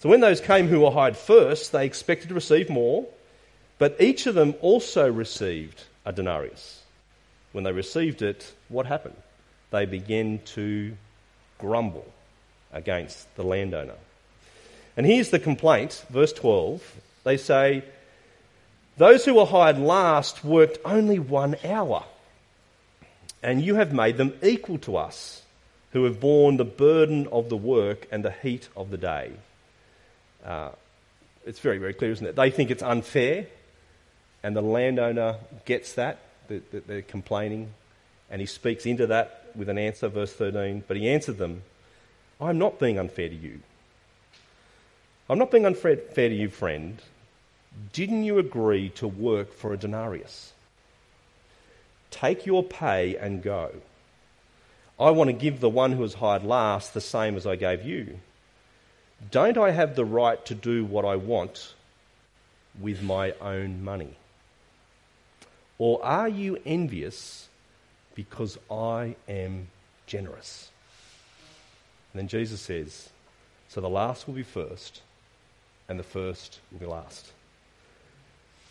So 0.00 0.08
when 0.08 0.20
those 0.20 0.40
came 0.40 0.68
who 0.68 0.80
were 0.80 0.90
hired 0.90 1.16
first, 1.16 1.72
they 1.72 1.86
expected 1.86 2.28
to 2.28 2.34
receive 2.34 2.68
more. 2.68 3.06
But 3.78 3.96
each 4.00 4.26
of 4.26 4.34
them 4.34 4.54
also 4.60 5.10
received 5.10 5.82
a 6.04 6.12
denarius. 6.12 6.83
When 7.54 7.62
they 7.62 7.70
received 7.70 8.20
it, 8.20 8.52
what 8.68 8.86
happened? 8.86 9.14
They 9.70 9.86
began 9.86 10.40
to 10.56 10.96
grumble 11.58 12.12
against 12.72 13.32
the 13.36 13.44
landowner. 13.44 13.94
And 14.96 15.06
here's 15.06 15.30
the 15.30 15.38
complaint, 15.38 16.04
verse 16.10 16.32
12. 16.32 16.82
They 17.22 17.36
say, 17.36 17.84
Those 18.96 19.24
who 19.24 19.34
were 19.34 19.46
hired 19.46 19.78
last 19.78 20.44
worked 20.44 20.78
only 20.84 21.20
one 21.20 21.54
hour, 21.64 22.02
and 23.40 23.62
you 23.62 23.76
have 23.76 23.92
made 23.92 24.16
them 24.16 24.34
equal 24.42 24.78
to 24.78 24.96
us, 24.96 25.42
who 25.92 26.02
have 26.06 26.18
borne 26.18 26.56
the 26.56 26.64
burden 26.64 27.28
of 27.28 27.50
the 27.50 27.56
work 27.56 28.08
and 28.10 28.24
the 28.24 28.32
heat 28.32 28.68
of 28.76 28.90
the 28.90 28.98
day. 28.98 29.30
Uh, 30.44 30.70
it's 31.46 31.60
very, 31.60 31.78
very 31.78 31.94
clear, 31.94 32.10
isn't 32.10 32.26
it? 32.26 32.34
They 32.34 32.50
think 32.50 32.72
it's 32.72 32.82
unfair 32.82 33.46
and 34.44 34.54
the 34.54 34.62
landowner 34.62 35.36
gets 35.64 35.94
that, 35.94 36.18
that, 36.48 36.70
that 36.72 36.86
they're 36.86 37.02
complaining, 37.02 37.72
and 38.30 38.40
he 38.40 38.46
speaks 38.46 38.86
into 38.86 39.06
that 39.08 39.50
with 39.54 39.68
an 39.68 39.78
answer, 39.78 40.08
verse 40.08 40.32
13. 40.32 40.84
But 40.86 40.96
he 40.96 41.08
answered 41.08 41.38
them, 41.38 41.62
I'm 42.40 42.58
not 42.58 42.78
being 42.78 42.98
unfair 42.98 43.28
to 43.28 43.34
you. 43.34 43.60
I'm 45.28 45.38
not 45.38 45.50
being 45.50 45.66
unfair 45.66 45.96
to 45.96 46.34
you, 46.34 46.48
friend. 46.48 47.00
Didn't 47.92 48.24
you 48.24 48.38
agree 48.38 48.90
to 48.90 49.08
work 49.08 49.52
for 49.52 49.72
a 49.72 49.76
denarius? 49.76 50.52
Take 52.10 52.46
your 52.46 52.62
pay 52.62 53.16
and 53.16 53.42
go. 53.42 53.72
I 54.98 55.10
want 55.10 55.28
to 55.28 55.32
give 55.32 55.60
the 55.60 55.68
one 55.68 55.92
who 55.92 56.02
was 56.02 56.14
hired 56.14 56.44
last 56.44 56.94
the 56.94 57.00
same 57.00 57.36
as 57.36 57.46
I 57.46 57.56
gave 57.56 57.82
you. 57.82 58.20
Don't 59.30 59.58
I 59.58 59.70
have 59.70 59.96
the 59.96 60.04
right 60.04 60.44
to 60.46 60.54
do 60.54 60.84
what 60.84 61.04
I 61.04 61.16
want 61.16 61.74
with 62.80 63.02
my 63.02 63.32
own 63.40 63.82
money? 63.82 64.16
Or 65.78 66.04
are 66.04 66.28
you 66.28 66.58
envious 66.64 67.48
because 68.14 68.58
I 68.70 69.16
am 69.28 69.68
generous? 70.06 70.70
And 72.12 72.20
then 72.20 72.28
Jesus 72.28 72.60
says, 72.60 73.08
So 73.68 73.80
the 73.80 73.88
last 73.88 74.26
will 74.26 74.34
be 74.34 74.44
first, 74.44 75.02
and 75.88 75.98
the 75.98 76.04
first 76.04 76.60
will 76.70 76.78
be 76.78 76.86
last. 76.86 77.32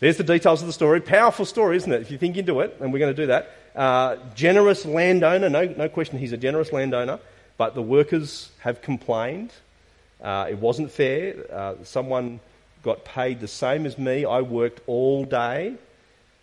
There's 0.00 0.16
the 0.16 0.24
details 0.24 0.60
of 0.60 0.66
the 0.66 0.72
story. 0.72 1.00
Powerful 1.00 1.44
story, 1.44 1.76
isn't 1.76 1.92
it? 1.92 2.00
If 2.00 2.10
you 2.10 2.18
think 2.18 2.36
into 2.36 2.60
it, 2.60 2.76
and 2.80 2.92
we're 2.92 2.98
going 2.98 3.14
to 3.14 3.22
do 3.22 3.26
that. 3.28 3.50
Uh, 3.74 4.16
generous 4.34 4.84
landowner, 4.84 5.48
no, 5.48 5.64
no 5.64 5.88
question, 5.88 6.18
he's 6.18 6.32
a 6.32 6.36
generous 6.36 6.72
landowner, 6.72 7.18
but 7.56 7.74
the 7.74 7.82
workers 7.82 8.50
have 8.60 8.82
complained. 8.82 9.50
Uh, 10.22 10.46
it 10.50 10.58
wasn't 10.58 10.90
fair. 10.90 11.34
Uh, 11.52 11.74
someone 11.84 12.40
got 12.82 13.04
paid 13.04 13.40
the 13.40 13.48
same 13.48 13.86
as 13.86 13.98
me. 13.98 14.24
I 14.24 14.40
worked 14.40 14.80
all 14.86 15.24
day. 15.24 15.74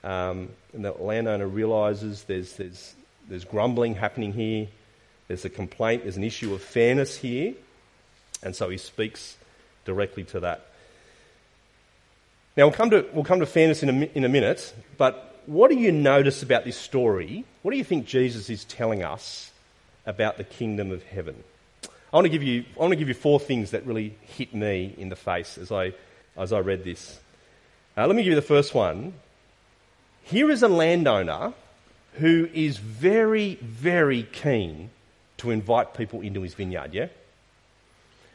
Um, 0.03 0.50
and 0.74 0.84
the 0.84 0.91
landowner 0.91 1.48
realises 1.48 2.24
there's, 2.24 2.53
there's, 2.53 2.96
there's 3.29 3.46
grumbling 3.46 3.96
happening 3.96 4.34
here, 4.34 4.67
there's 5.27 5.46
a 5.46 5.50
complaint, 5.50 6.03
there's 6.03 6.17
an 6.17 6.24
issue 6.24 6.53
of 6.53 6.62
fairness 6.62 7.17
here, 7.17 7.53
and 8.43 8.55
so 8.55 8.70
he 8.70 8.77
speaks 8.77 9.38
directly 9.86 10.24
to 10.25 10.39
that. 10.41 10.65
Now, 12.58 12.65
we'll 12.65 12.75
come 12.75 12.89
to, 12.89 13.05
we'll 13.13 13.24
come 13.24 13.39
to 13.39 13.46
fairness 13.46 13.84
in 13.84 13.89
a, 13.89 14.10
in 14.17 14.25
a 14.25 14.29
minute, 14.29 14.74
but 14.98 15.41
what 15.46 15.70
do 15.70 15.77
you 15.77 15.91
notice 15.91 16.43
about 16.43 16.65
this 16.65 16.77
story? 16.77 17.46
What 17.62 17.72
do 17.72 17.77
you 17.77 17.84
think 17.84 18.05
Jesus 18.05 18.50
is 18.50 18.65
telling 18.65 19.03
us 19.03 19.51
about 20.05 20.38
the 20.38 20.43
kingdom 20.43 20.91
of 20.91 21.03
heaven? 21.03 21.43
I 22.13 22.17
want 22.17 22.25
to 22.25 22.29
give 22.29 22.43
you, 22.43 22.65
I 22.75 22.79
want 22.79 22.91
to 22.91 22.98
give 22.98 23.08
you 23.08 23.13
four 23.13 23.39
things 23.39 23.72
that 23.72 23.86
really 23.86 24.15
hit 24.22 24.53
me 24.53 24.93
in 24.98 25.10
the 25.10 25.15
face 25.15 25.58
as 25.58 25.72
I, 25.72 25.93
as 26.36 26.51
I 26.51 26.60
read 26.60 26.84
this. 26.84 27.20
Uh, 27.96 28.05
let 28.05 28.15
me 28.15 28.24
give 28.24 28.31
you 28.31 28.36
the 28.36 28.41
first 28.41 28.75
one. 28.75 29.13
Here 30.24 30.50
is 30.50 30.63
a 30.63 30.68
landowner 30.68 31.54
who 32.13 32.50
is 32.54 32.78
very, 32.78 33.56
very 33.56 34.24
keen 34.24 34.90
to 35.38 35.51
invite 35.51 35.94
people 35.94 36.22
into 36.22 36.42
his 36.42 36.54
vineyard, 36.54 36.94
yeah? 36.94 37.08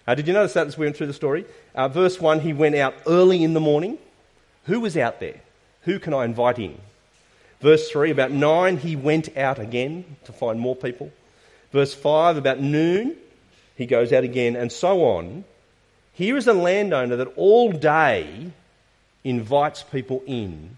Uh, 0.07 0.15
did 0.15 0.27
you 0.27 0.33
notice 0.33 0.55
that 0.55 0.67
as 0.67 0.79
we 0.79 0.87
went 0.87 0.97
through 0.97 1.09
the 1.09 1.13
story? 1.13 1.45
Uh, 1.75 1.89
verse 1.89 2.21
1, 2.21 2.41
he 2.41 2.53
went 2.53 2.77
out 2.77 2.95
early 3.07 3.43
in 3.43 3.55
the 3.55 3.61
morning. 3.61 3.99
Who 4.65 4.81
was 4.81 4.97
out 4.97 5.21
there? 5.21 5.41
Who 5.83 5.99
can 5.99 6.15
I 6.15 6.25
invite 6.25 6.59
in? 6.59 6.79
Verse 7.61 7.91
3, 7.91 8.11
about 8.11 8.31
9, 8.31 8.77
he 8.79 8.97
went 8.97 9.37
out 9.37 9.59
again 9.59 10.05
to 10.25 10.33
find 10.33 10.61
more 10.61 10.77
people. 10.77 11.13
Verse 11.73 11.95
5, 11.95 12.37
about 12.37 12.61
noon, 12.61 13.17
he 13.77 13.87
goes 13.87 14.13
out 14.13 14.25
again, 14.25 14.57
and 14.57 14.71
so 14.71 15.05
on. 15.05 15.45
Here 16.13 16.37
is 16.37 16.47
a 16.47 16.53
landowner 16.53 17.17
that 17.17 17.33
all 17.37 17.73
day 17.73 18.53
invites 19.25 19.83
people 19.83 20.23
in 20.27 20.77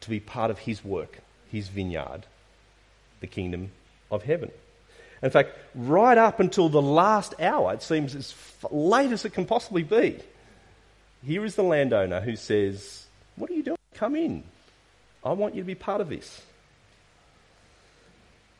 to 0.00 0.10
be 0.10 0.20
part 0.20 0.50
of 0.50 0.58
his 0.58 0.84
work, 0.84 1.18
his 1.50 1.68
vineyard, 1.68 2.26
the 3.20 3.26
kingdom 3.26 3.72
of 4.10 4.22
heaven. 4.22 4.50
In 5.22 5.30
fact, 5.30 5.56
right 5.74 6.18
up 6.18 6.40
until 6.40 6.68
the 6.68 6.82
last 6.82 7.34
hour, 7.40 7.72
it 7.72 7.82
seems 7.82 8.14
as 8.14 8.34
late 8.70 9.12
as 9.12 9.24
it 9.24 9.32
can 9.32 9.46
possibly 9.46 9.82
be, 9.82 10.18
here 11.24 11.44
is 11.44 11.54
the 11.54 11.62
landowner 11.62 12.20
who 12.20 12.36
says, 12.36 13.06
What 13.36 13.50
are 13.50 13.54
you 13.54 13.62
doing? 13.62 13.78
Come 13.94 14.14
in. 14.14 14.44
I 15.24 15.32
want 15.32 15.54
you 15.54 15.62
to 15.62 15.66
be 15.66 15.74
part 15.74 16.00
of 16.00 16.08
this. 16.08 16.42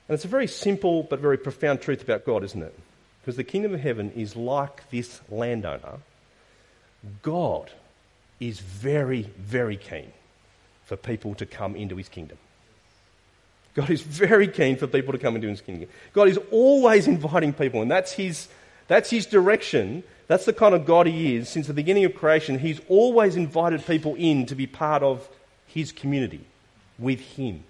And 0.09 0.15
it's 0.15 0.25
a 0.25 0.29
very 0.29 0.47
simple 0.47 1.03
but 1.03 1.21
very 1.21 1.37
profound 1.37 1.81
truth 1.81 2.03
about 2.03 2.25
God, 2.25 2.43
isn't 2.45 2.63
it? 2.63 2.77
Because 3.21 3.37
the 3.37 3.45
kingdom 3.45 3.75
of 3.75 3.81
heaven 3.81 4.13
is 4.13 4.35
like 4.37 4.89
this 4.91 5.21
landowner. 5.29 5.99
God 7.23 7.71
is 8.41 8.61
very, 8.61 9.23
very 9.39 9.77
keen 9.77 10.13
for 10.87 10.97
people 10.97 11.35
to 11.35 11.45
come 11.45 11.77
into 11.77 11.97
his 11.97 12.09
kingdom. 12.09 12.39
God 13.75 13.91
is 13.91 14.01
very 14.01 14.49
keen 14.49 14.77
for 14.77 14.87
people 14.87 15.13
to 15.13 15.19
come 15.19 15.35
into 15.35 15.49
his 15.49 15.61
kingdom. 15.61 15.91
God 16.15 16.29
is 16.29 16.39
always 16.51 17.07
inviting 17.07 17.53
people, 17.53 17.83
and 17.83 17.91
that's 17.91 18.13
his, 18.13 18.49
that's 18.89 19.11
his 19.11 19.27
direction. 19.27 20.03
That's 20.29 20.47
the 20.47 20.55
kind 20.55 20.75
of 20.75 20.87
God 20.87 21.07
he 21.07 21.37
is. 21.37 21.51
Since 21.51 21.67
the 21.67 21.75
beginning 21.75 22.05
of 22.07 22.15
creation, 22.15 22.59
he's 22.59 22.81
always 22.89 23.37
invited 23.37 23.85
people 23.85 24.15
in 24.15 24.47
to 24.47 24.55
be 24.55 24.67
part 24.67 25.03
of 25.03 25.29
his 25.67 25.93
community 25.93 26.41
with 26.99 27.21
him. 27.21 27.65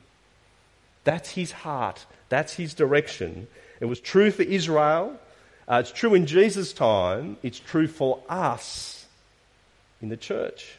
That's 1.02 1.30
his 1.30 1.50
heart. 1.50 2.06
That's 2.28 2.54
his 2.54 2.72
direction. 2.72 3.48
It 3.80 3.86
was 3.86 3.98
true 3.98 4.30
for 4.30 4.42
Israel. 4.42 5.18
Uh, 5.66 5.78
it's 5.80 5.90
true 5.90 6.14
in 6.14 6.26
Jesus' 6.26 6.72
time. 6.72 7.36
It's 7.42 7.58
true 7.58 7.88
for 7.88 8.20
us 8.28 9.06
in 10.00 10.08
the 10.08 10.16
church 10.16 10.76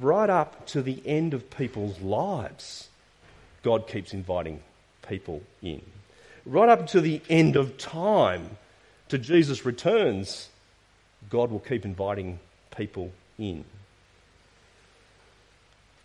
right 0.00 0.30
up 0.30 0.66
to 0.68 0.82
the 0.82 1.02
end 1.06 1.34
of 1.34 1.50
people's 1.50 2.00
lives, 2.00 2.88
God 3.62 3.86
keeps 3.86 4.12
inviting 4.12 4.60
people 5.08 5.42
in. 5.62 5.82
Right 6.46 6.68
up 6.68 6.86
to 6.88 7.00
the 7.00 7.20
end 7.28 7.56
of 7.56 7.78
time, 7.78 8.56
to 9.08 9.18
Jesus' 9.18 9.64
returns, 9.64 10.48
God 11.30 11.50
will 11.50 11.60
keep 11.60 11.84
inviting 11.84 12.38
people 12.76 13.12
in. 13.38 13.64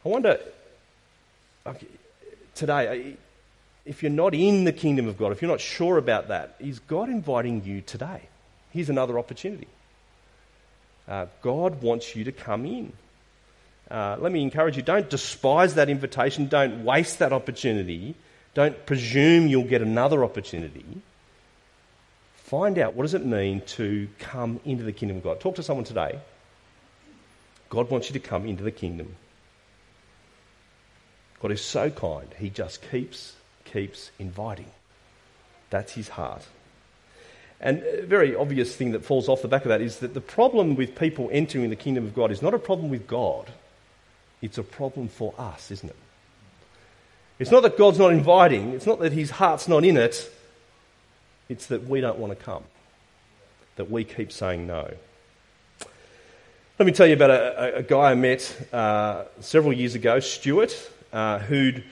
I 0.05 0.09
wonder 0.09 0.39
today, 2.55 3.17
if 3.85 4.01
you're 4.01 4.11
not 4.11 4.33
in 4.33 4.63
the 4.63 4.71
kingdom 4.71 5.07
of 5.07 5.17
God, 5.17 5.31
if 5.31 5.41
you're 5.41 5.51
not 5.51 5.61
sure 5.61 5.97
about 5.97 6.29
that, 6.29 6.55
is 6.59 6.79
God 6.79 7.09
inviting 7.09 7.63
you 7.65 7.81
today? 7.81 8.21
Here's 8.71 8.89
another 8.89 9.19
opportunity. 9.19 9.67
Uh, 11.07 11.25
God 11.41 11.81
wants 11.81 12.15
you 12.15 12.23
to 12.23 12.31
come 12.31 12.65
in. 12.65 12.93
Uh, 13.91 14.17
let 14.19 14.31
me 14.31 14.41
encourage 14.41 14.77
you 14.77 14.83
don't 14.83 15.09
despise 15.09 15.75
that 15.75 15.89
invitation, 15.89 16.47
don't 16.47 16.83
waste 16.83 17.19
that 17.19 17.33
opportunity, 17.33 18.15
don't 18.53 18.85
presume 18.85 19.47
you'll 19.47 19.63
get 19.63 19.81
another 19.81 20.23
opportunity. 20.23 20.85
Find 22.35 22.77
out 22.79 22.93
what 22.95 23.03
does 23.03 23.13
it 23.13 23.25
mean 23.25 23.61
to 23.61 24.07
come 24.19 24.59
into 24.65 24.83
the 24.83 24.91
kingdom 24.91 25.17
of 25.17 25.23
God. 25.23 25.39
Talk 25.39 25.55
to 25.55 25.63
someone 25.63 25.85
today. 25.85 26.19
God 27.69 27.89
wants 27.91 28.09
you 28.09 28.13
to 28.13 28.19
come 28.19 28.45
into 28.45 28.63
the 28.63 28.71
kingdom. 28.71 29.15
God 31.41 31.51
is 31.51 31.61
so 31.61 31.89
kind. 31.89 32.27
He 32.37 32.49
just 32.49 32.81
keeps, 32.89 33.35
keeps 33.65 34.11
inviting. 34.19 34.71
That's 35.69 35.93
his 35.93 36.09
heart. 36.09 36.45
And 37.61 37.83
a 37.83 38.05
very 38.05 38.35
obvious 38.35 38.75
thing 38.75 38.93
that 38.93 39.05
falls 39.05 39.29
off 39.29 39.41
the 39.41 39.47
back 39.47 39.63
of 39.63 39.69
that 39.69 39.81
is 39.81 39.99
that 39.99 40.13
the 40.13 40.21
problem 40.21 40.75
with 40.75 40.95
people 40.95 41.29
entering 41.31 41.69
the 41.69 41.75
kingdom 41.75 42.05
of 42.05 42.15
God 42.15 42.31
is 42.31 42.41
not 42.41 42.53
a 42.53 42.59
problem 42.59 42.89
with 42.89 43.05
God, 43.05 43.51
it's 44.41 44.57
a 44.57 44.63
problem 44.63 45.07
for 45.07 45.33
us, 45.37 45.71
isn't 45.71 45.89
it? 45.89 45.95
It's 47.39 47.51
not 47.51 47.63
that 47.63 47.77
God's 47.77 47.99
not 47.99 48.11
inviting, 48.11 48.71
it's 48.71 48.85
not 48.85 48.99
that 48.99 49.13
his 49.13 49.29
heart's 49.29 49.67
not 49.67 49.85
in 49.85 49.97
it, 49.97 50.29
it's 51.47 51.67
that 51.67 51.87
we 51.87 52.01
don't 52.01 52.19
want 52.19 52.37
to 52.37 52.43
come, 52.43 52.63
that 53.77 53.89
we 53.89 54.03
keep 54.03 54.31
saying 54.31 54.67
no. 54.67 54.91
Let 56.77 56.85
me 56.85 56.91
tell 56.91 57.07
you 57.07 57.13
about 57.13 57.31
a, 57.31 57.77
a 57.77 57.83
guy 57.83 58.11
I 58.11 58.15
met 58.15 58.55
uh, 58.71 59.25
several 59.41 59.73
years 59.73 59.95
ago, 59.95 60.19
Stuart, 60.19 60.91
uh, 61.11 61.39
who'd 61.39 61.83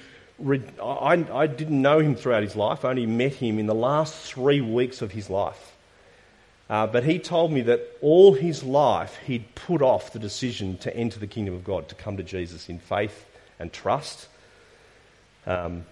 I, 0.81 1.25
I 1.33 1.47
didn't 1.47 1.81
know 1.81 1.99
him 1.99 2.15
throughout 2.15 2.43
his 2.43 2.55
life. 2.55 2.85
I 2.85 2.91
only 2.91 3.05
met 3.05 3.33
him 3.33 3.57
in 3.57 3.65
the 3.65 3.75
last 3.75 4.15
three 4.15 4.61
weeks 4.61 5.01
of 5.01 5.11
his 5.11 5.29
life. 5.29 5.76
Uh, 6.69 6.85
but 6.85 7.03
he 7.03 7.17
told 7.17 7.51
me 7.51 7.61
that 7.61 7.81
all 8.01 8.33
his 8.33 8.63
life 8.63 9.17
he'd 9.25 9.55
put 9.55 9.81
off 9.81 10.11
the 10.11 10.19
decision 10.19 10.77
to 10.79 10.95
enter 10.95 11.19
the 11.19 11.27
kingdom 11.27 11.53
of 11.53 11.63
God, 11.63 11.87
to 11.89 11.95
come 11.95 12.17
to 12.17 12.23
Jesus 12.23 12.67
in 12.67 12.79
faith 12.79 13.25
and 13.59 13.71
trust. 13.71 14.27
Um, 15.45 15.85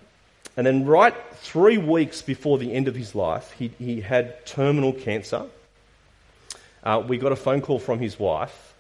and 0.57 0.67
then, 0.67 0.85
right 0.85 1.15
three 1.33 1.77
weeks 1.77 2.21
before 2.21 2.57
the 2.57 2.73
end 2.73 2.87
of 2.87 2.95
his 2.95 3.15
life, 3.15 3.51
he, 3.51 3.71
he 3.77 4.01
had 4.01 4.45
terminal 4.45 4.93
cancer. 4.93 5.45
Uh, 6.83 7.03
we 7.05 7.17
got 7.17 7.31
a 7.31 7.35
phone 7.35 7.61
call 7.61 7.79
from 7.79 7.99
his 7.99 8.19
wife, 8.19 8.73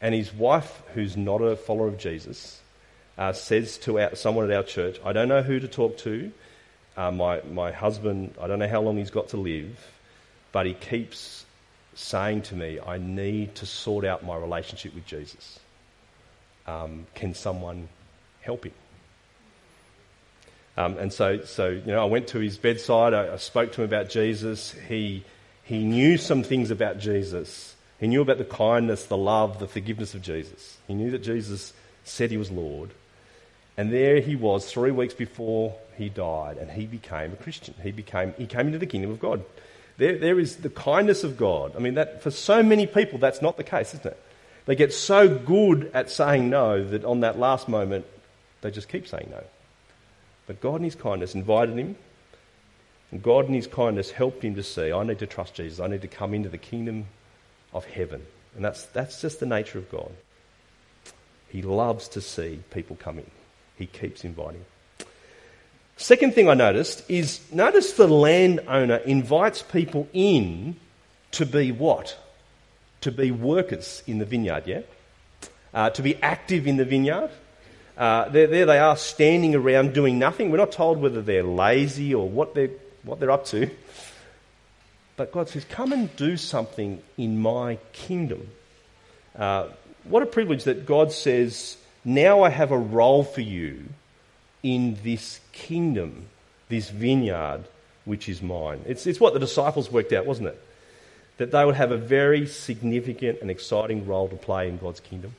and 0.00 0.14
his 0.14 0.32
wife, 0.32 0.82
who's 0.94 1.16
not 1.16 1.38
a 1.38 1.56
follower 1.56 1.88
of 1.88 1.98
Jesus, 1.98 2.60
uh, 3.18 3.32
says 3.32 3.78
to 3.78 4.00
our, 4.00 4.14
someone 4.14 4.50
at 4.50 4.56
our 4.56 4.62
church, 4.62 4.98
I 5.04 5.12
don't 5.12 5.28
know 5.28 5.42
who 5.42 5.60
to 5.60 5.68
talk 5.68 5.98
to. 5.98 6.32
Uh, 6.96 7.10
my, 7.10 7.40
my 7.50 7.72
husband, 7.72 8.34
I 8.40 8.46
don't 8.46 8.58
know 8.58 8.68
how 8.68 8.80
long 8.80 8.96
he's 8.96 9.10
got 9.10 9.28
to 9.30 9.36
live, 9.38 9.78
but 10.52 10.66
he 10.66 10.74
keeps 10.74 11.44
saying 11.94 12.42
to 12.42 12.54
me, 12.54 12.78
I 12.80 12.98
need 12.98 13.54
to 13.56 13.66
sort 13.66 14.04
out 14.04 14.24
my 14.24 14.36
relationship 14.36 14.94
with 14.94 15.06
Jesus. 15.06 15.58
Um, 16.66 17.06
can 17.14 17.34
someone 17.34 17.88
help 18.40 18.64
him? 18.64 18.72
Um, 20.76 20.96
and 20.96 21.12
so, 21.12 21.42
so, 21.42 21.68
you 21.68 21.82
know, 21.86 22.00
I 22.00 22.06
went 22.06 22.28
to 22.28 22.38
his 22.38 22.56
bedside, 22.56 23.12
I, 23.12 23.34
I 23.34 23.36
spoke 23.36 23.72
to 23.72 23.82
him 23.82 23.88
about 23.88 24.08
Jesus. 24.08 24.74
He, 24.88 25.24
he 25.64 25.84
knew 25.84 26.16
some 26.16 26.42
things 26.42 26.70
about 26.70 26.98
Jesus. 26.98 27.76
He 28.00 28.06
knew 28.06 28.22
about 28.22 28.38
the 28.38 28.44
kindness, 28.44 29.06
the 29.06 29.16
love, 29.16 29.58
the 29.58 29.68
forgiveness 29.68 30.14
of 30.14 30.22
Jesus. 30.22 30.78
He 30.88 30.94
knew 30.94 31.10
that 31.10 31.22
Jesus 31.22 31.72
said 32.04 32.30
he 32.30 32.36
was 32.36 32.50
Lord. 32.50 32.90
And 33.76 33.92
there 33.92 34.20
he 34.20 34.34
was 34.34 34.70
three 34.70 34.90
weeks 34.90 35.14
before 35.14 35.74
he 35.96 36.08
died, 36.08 36.58
and 36.58 36.70
he 36.70 36.86
became 36.86 37.32
a 37.32 37.36
Christian. 37.36 37.74
He, 37.82 37.92
became, 37.92 38.34
he 38.36 38.46
came 38.46 38.66
into 38.66 38.78
the 38.78 38.86
kingdom 38.86 39.10
of 39.10 39.20
God. 39.20 39.44
There, 40.02 40.18
there 40.18 40.40
is 40.40 40.56
the 40.56 40.68
kindness 40.68 41.22
of 41.22 41.36
God. 41.36 41.76
I 41.76 41.78
mean, 41.78 41.94
that, 41.94 42.22
for 42.22 42.32
so 42.32 42.60
many 42.60 42.88
people, 42.88 43.20
that's 43.20 43.40
not 43.40 43.56
the 43.56 43.62
case, 43.62 43.94
isn't 43.94 44.04
it? 44.06 44.20
They 44.66 44.74
get 44.74 44.92
so 44.92 45.28
good 45.28 45.92
at 45.94 46.10
saying 46.10 46.50
no 46.50 46.84
that 46.84 47.04
on 47.04 47.20
that 47.20 47.38
last 47.38 47.68
moment, 47.68 48.04
they 48.62 48.72
just 48.72 48.88
keep 48.88 49.06
saying 49.06 49.28
no. 49.30 49.44
But 50.48 50.60
God 50.60 50.76
in 50.76 50.82
His 50.82 50.96
kindness 50.96 51.36
invited 51.36 51.78
him, 51.78 51.94
and 53.12 53.22
God 53.22 53.46
in 53.46 53.54
His 53.54 53.68
kindness 53.68 54.10
helped 54.10 54.42
him 54.42 54.56
to 54.56 54.64
see, 54.64 54.92
I 54.92 55.04
need 55.04 55.20
to 55.20 55.26
trust 55.28 55.54
Jesus. 55.54 55.78
I 55.78 55.86
need 55.86 56.02
to 56.02 56.08
come 56.08 56.34
into 56.34 56.48
the 56.48 56.58
kingdom 56.58 57.06
of 57.72 57.84
heaven. 57.84 58.26
And 58.56 58.64
that's, 58.64 58.86
that's 58.86 59.20
just 59.20 59.38
the 59.38 59.46
nature 59.46 59.78
of 59.78 59.88
God. 59.88 60.10
He 61.48 61.62
loves 61.62 62.08
to 62.08 62.20
see 62.20 62.58
people 62.72 62.96
come 62.96 63.20
in 63.20 63.30
he 63.78 63.86
keeps 63.86 64.24
inviting. 64.24 64.64
Second 65.96 66.34
thing 66.34 66.48
I 66.48 66.54
noticed 66.54 67.08
is 67.08 67.40
notice 67.52 67.92
the 67.92 68.08
landowner 68.08 68.96
invites 68.96 69.62
people 69.62 70.08
in 70.12 70.76
to 71.32 71.46
be 71.46 71.72
what? 71.72 72.16
To 73.02 73.12
be 73.12 73.30
workers 73.30 74.02
in 74.06 74.18
the 74.18 74.24
vineyard, 74.24 74.64
yeah? 74.66 74.80
Uh, 75.74 75.90
to 75.90 76.02
be 76.02 76.16
active 76.22 76.66
in 76.66 76.76
the 76.76 76.84
vineyard. 76.84 77.30
Uh, 77.96 78.28
there, 78.30 78.46
there 78.46 78.66
they 78.66 78.78
are 78.78 78.96
standing 78.96 79.54
around 79.54 79.92
doing 79.92 80.18
nothing. 80.18 80.50
We're 80.50 80.58
not 80.58 80.72
told 80.72 80.98
whether 80.98 81.22
they're 81.22 81.42
lazy 81.42 82.14
or 82.14 82.28
what 82.28 82.54
they're, 82.54 82.70
what 83.02 83.20
they're 83.20 83.30
up 83.30 83.44
to. 83.46 83.70
But 85.16 85.30
God 85.32 85.48
says, 85.48 85.64
Come 85.64 85.92
and 85.92 86.14
do 86.16 86.36
something 86.36 87.02
in 87.18 87.40
my 87.40 87.78
kingdom. 87.92 88.48
Uh, 89.36 89.68
what 90.04 90.22
a 90.22 90.26
privilege 90.26 90.64
that 90.64 90.84
God 90.86 91.12
says, 91.12 91.76
now 92.04 92.42
I 92.42 92.48
have 92.48 92.72
a 92.72 92.78
role 92.78 93.22
for 93.22 93.40
you 93.40 93.84
in 94.62 94.98
this 95.02 95.40
kingdom, 95.52 96.26
this 96.68 96.90
vineyard, 96.90 97.64
which 98.04 98.28
is 98.28 98.42
mine. 98.42 98.80
It's, 98.86 99.06
it's 99.06 99.20
what 99.20 99.34
the 99.34 99.40
disciples 99.40 99.90
worked 99.90 100.12
out, 100.12 100.26
wasn't 100.26 100.48
it? 100.48 100.62
That 101.38 101.50
they 101.50 101.64
would 101.64 101.74
have 101.74 101.90
a 101.90 101.96
very 101.96 102.46
significant 102.46 103.40
and 103.40 103.50
exciting 103.50 104.06
role 104.06 104.28
to 104.28 104.36
play 104.36 104.68
in 104.68 104.78
God's 104.78 105.00
kingdom. 105.00 105.34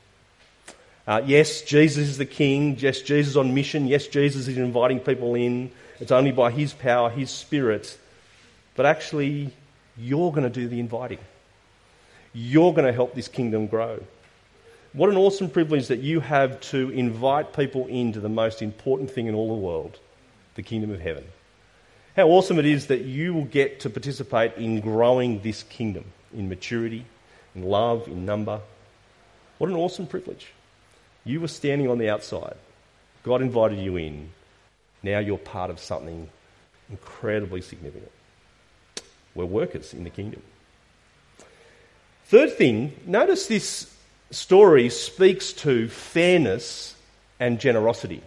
Uh, 1.06 1.22
yes, 1.26 1.62
Jesus 1.62 2.08
is 2.10 2.18
the 2.18 2.26
king. 2.26 2.78
Yes, 2.80 3.02
Jesus 3.02 3.32
is 3.32 3.38
on 3.38 3.54
mission. 3.54 3.88
Yes, 3.88 4.08
Jesus 4.08 4.48
is 4.48 4.58
inviting 4.58 5.00
people 5.00 5.36
in. 5.36 5.72
It's 6.00 6.12
only 6.12 6.32
by 6.32 6.52
his 6.52 6.74
power, 6.74 7.10
his 7.10 7.30
spirit. 7.30 7.98
But 8.76 8.86
actually, 8.86 9.52
you're 9.98 10.32
going 10.32 10.44
to 10.44 10.50
do 10.50 10.68
the 10.68 10.80
inviting. 10.80 11.20
You're 12.34 12.74
going 12.74 12.88
to 12.88 12.94
help 12.94 13.14
this 13.14 13.28
kingdom 13.28 13.68
grow. 13.68 14.00
What 14.94 15.10
an 15.10 15.18
awesome 15.18 15.50
privilege 15.50 15.88
that 15.88 16.02
you 16.02 16.20
have 16.20 16.62
to 16.62 16.92
invite 16.92 17.54
people 17.54 17.88
into 17.88 18.20
the 18.20 18.30
most 18.30 18.62
important 18.62 19.10
thing 19.10 19.26
in 19.26 19.34
all 19.34 19.48
the 19.48 19.60
world, 19.60 19.98
the 20.54 20.62
kingdom 20.62 20.92
of 20.92 21.00
heaven. 21.00 21.24
How 22.16 22.28
awesome 22.28 22.60
it 22.60 22.68
is 22.68 22.86
that 22.88 23.02
you 23.02 23.34
will 23.34 23.46
get 23.46 23.80
to 23.82 23.90
participate 23.90 24.54
in 24.56 24.82
growing 24.82 25.42
this 25.42 25.64
kingdom 25.64 26.06
in 26.32 26.48
maturity, 26.48 27.06
in 27.56 27.64
love, 27.64 28.08
in 28.08 28.24
number. 28.24 28.60
What 29.58 29.72
an 29.72 29.76
awesome 29.76 30.06
privilege. 30.06 30.54
You 31.26 31.42
were 31.42 31.48
standing 31.48 31.90
on 31.90 31.98
the 31.98 32.10
outside. 32.10 32.56
God 33.24 33.42
invited 33.42 33.80
you 33.80 33.98
in. 33.98 34.30
Now 35.02 35.18
you're 35.18 35.40
part 35.40 35.72
of 35.72 35.80
something 35.80 36.30
incredibly 36.92 37.62
significant. 37.62 38.12
We're 39.34 39.46
workers 39.46 39.92
in 39.92 40.04
the 40.04 40.12
kingdom. 40.12 40.44
Third 42.26 42.56
thing, 42.56 42.96
notice 43.08 43.48
this 43.48 43.93
story 44.34 44.90
speaks 44.90 45.54
to 45.54 45.88
fairness 45.88 46.96
and 47.40 47.60
generosity. 47.60 48.22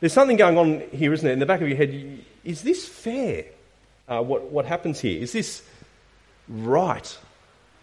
There's 0.00 0.12
something 0.12 0.36
going 0.36 0.56
on 0.56 0.80
here, 0.92 1.12
isn't 1.12 1.28
it? 1.28 1.32
In 1.32 1.38
the 1.38 1.46
back 1.46 1.60
of 1.60 1.68
your 1.68 1.76
head, 1.76 2.24
is 2.44 2.62
this 2.62 2.88
fair? 2.88 3.44
Uh, 4.08 4.22
what, 4.22 4.44
what 4.44 4.66
happens 4.66 5.00
here? 5.00 5.20
Is 5.22 5.32
this 5.32 5.62
right, 6.48 7.18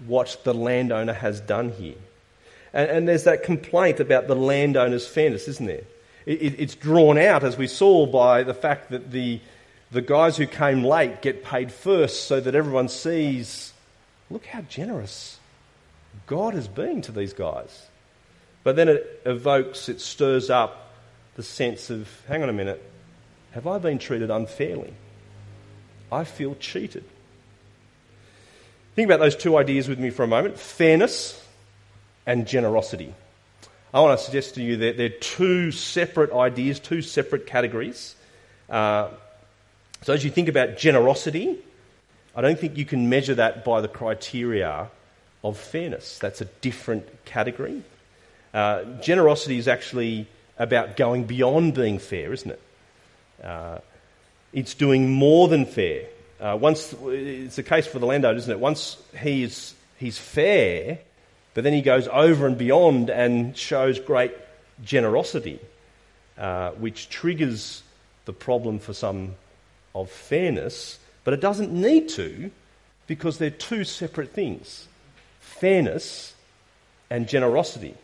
what 0.08 0.38
the 0.44 0.54
landowner 0.54 1.14
has 1.14 1.40
done 1.42 1.70
here? 1.70 1.96
And, 2.74 2.90
and 2.90 3.08
there's 3.08 3.26
that 3.26 3.44
complaint 3.44 4.00
about 4.00 4.28
the 4.28 4.36
landowner's 4.36 5.08
fairness, 5.08 5.48
isn't 5.48 5.68
there? 5.68 5.84
It, 6.26 6.42
it, 6.42 6.56
it's 6.60 6.76
drawn 6.76 7.18
out, 7.18 7.44
as 7.44 7.58
we 7.58 7.68
saw, 7.68 8.06
by 8.06 8.44
the 8.44 8.54
fact 8.54 8.90
that 8.92 9.12
the, 9.12 9.40
the 9.92 10.02
guys 10.02 10.38
who 10.38 10.48
came 10.48 10.84
late 10.84 11.22
get 11.22 11.44
paid 11.44 11.72
first 11.72 12.26
so 12.26 12.40
that 12.40 12.56
everyone 12.56 12.90
sees 12.90 13.74
look 14.30 14.46
how 14.46 14.62
generous 14.62 15.40
God 16.26 16.54
has 16.54 16.68
been 16.68 17.02
to 17.04 17.12
these 17.12 17.34
guys. 17.34 17.88
But 18.64 18.76
then 18.76 18.90
it 18.90 19.22
evokes, 19.26 19.88
it 19.88 20.02
stirs 20.02 20.50
up 20.50 20.94
the 21.36 21.44
sense 21.44 21.90
of 21.90 22.10
hang 22.28 22.44
on 22.44 22.50
a 22.50 22.54
minute, 22.54 22.84
have 23.52 23.68
I 23.68 23.78
been 23.78 24.00
treated 24.00 24.30
unfairly? 24.30 24.94
I 26.12 26.24
feel 26.24 26.56
cheated. 26.56 27.04
Think 28.96 29.08
about 29.08 29.20
those 29.20 29.36
two 29.36 29.58
ideas 29.58 29.88
with 29.88 30.00
me 30.00 30.10
for 30.10 30.24
a 30.24 30.28
moment 30.28 30.58
fairness 30.60 31.42
and 32.26 32.48
generosity. 32.48 33.14
I 33.94 34.02
want 34.02 34.20
to 34.20 34.26
suggest 34.26 34.56
to 34.56 34.62
you 34.62 34.78
that 34.78 34.98
they're 34.98 35.10
two 35.10 35.72
separate 35.72 36.34
ideas, 36.34 36.80
two 36.80 37.02
separate 37.02 37.48
categories. 37.48 38.16
Uh, 38.70 39.10
so, 40.04 40.14
as 40.14 40.24
you 40.26 40.30
think 40.30 40.50
about 40.50 40.78
generosity, 40.78 41.58
I 42.36 42.42
don't 42.42 42.60
think 42.60 42.78
you 42.78 42.86
can 42.86 43.10
measure 43.10 43.36
that 43.36 43.64
by 43.64 43.82
the 43.82 43.88
criteria 43.88 44.90
of 45.44 45.58
fairness. 45.58 46.20
That's 46.20 46.42
a 46.42 46.46
different 46.62 47.26
category. 47.26 47.84
Uh, 48.54 48.84
generosity 49.02 49.58
is 49.58 49.68
actually 49.68 50.28
about 50.58 50.98
going 50.98 51.26
beyond 51.26 51.74
being 51.74 52.00
fair, 52.00 52.34
isn't 52.34 52.52
it? 52.52 52.62
Uh, 53.44 53.80
it's 54.54 54.74
doing 54.74 55.12
more 55.12 55.48
than 55.48 55.66
fair. 55.66 56.06
Uh, 56.40 56.58
once 56.60 56.94
it's 57.04 57.56
the 57.56 57.64
case 57.64 57.86
for 57.88 58.00
the 58.00 58.06
landowner, 58.06 58.38
isn't 58.38 58.52
it? 58.52 58.60
Once 58.60 58.98
he 59.20 59.44
is 59.44 59.74
he's 59.98 60.18
fair, 60.18 61.00
But 61.58 61.64
then 61.64 61.74
he 61.74 61.82
goes 61.82 62.08
over 62.10 62.46
and 62.46 62.56
beyond 62.56 63.10
and 63.10 63.58
shows 63.58 64.00
great 64.00 64.32
generosity, 64.84 65.60
uh, 66.38 66.70
which 66.74 67.10
triggers 67.10 67.82
the 68.26 68.34
problem 68.34 68.78
for 68.78 68.94
some 68.94 69.34
of 69.96 70.12
fairness, 70.12 71.00
but 71.24 71.34
it 71.34 71.42
doesn't 71.42 71.74
need 71.74 72.10
to 72.10 72.52
because 73.08 73.40
they're 73.40 73.50
two 73.50 73.84
separate 73.86 74.34
things 74.34 74.88
fairness 75.60 76.34
and 77.10 77.28
generosity. 77.28 77.96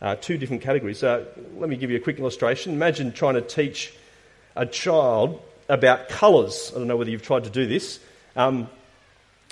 Uh, 0.00 0.14
two 0.14 0.36
different 0.36 0.62
categories. 0.62 1.02
Uh, 1.02 1.24
let 1.56 1.70
me 1.70 1.76
give 1.76 1.90
you 1.90 1.96
a 1.96 2.00
quick 2.00 2.18
illustration. 2.18 2.72
Imagine 2.74 3.12
trying 3.12 3.34
to 3.34 3.40
teach 3.40 3.94
a 4.54 4.66
child 4.66 5.40
about 5.68 6.08
colours. 6.08 6.72
I 6.74 6.78
don't 6.78 6.86
know 6.86 6.96
whether 6.96 7.10
you've 7.10 7.22
tried 7.22 7.44
to 7.44 7.50
do 7.50 7.66
this. 7.66 7.98
Um, 8.34 8.68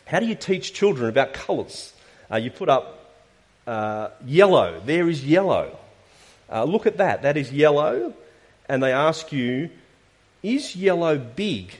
how 0.06 0.20
do 0.20 0.26
you 0.26 0.34
teach 0.34 0.74
children 0.74 1.08
about 1.08 1.32
colours? 1.32 1.92
Uh, 2.30 2.37
you 2.37 2.50
put 2.50 2.68
up 2.68 3.14
uh, 3.66 4.10
yellow. 4.26 4.80
There 4.84 5.08
is 5.08 5.24
yellow. 5.24 5.78
Uh, 6.52 6.64
look 6.64 6.87
at 6.87 6.98
that. 6.98 7.22
That 7.22 7.37
is 7.37 7.50
yellow. 7.50 8.12
And 8.68 8.82
they 8.82 8.92
ask 8.92 9.32
you, 9.32 9.70
is 10.42 10.76
yellow 10.76 11.16
big? 11.16 11.74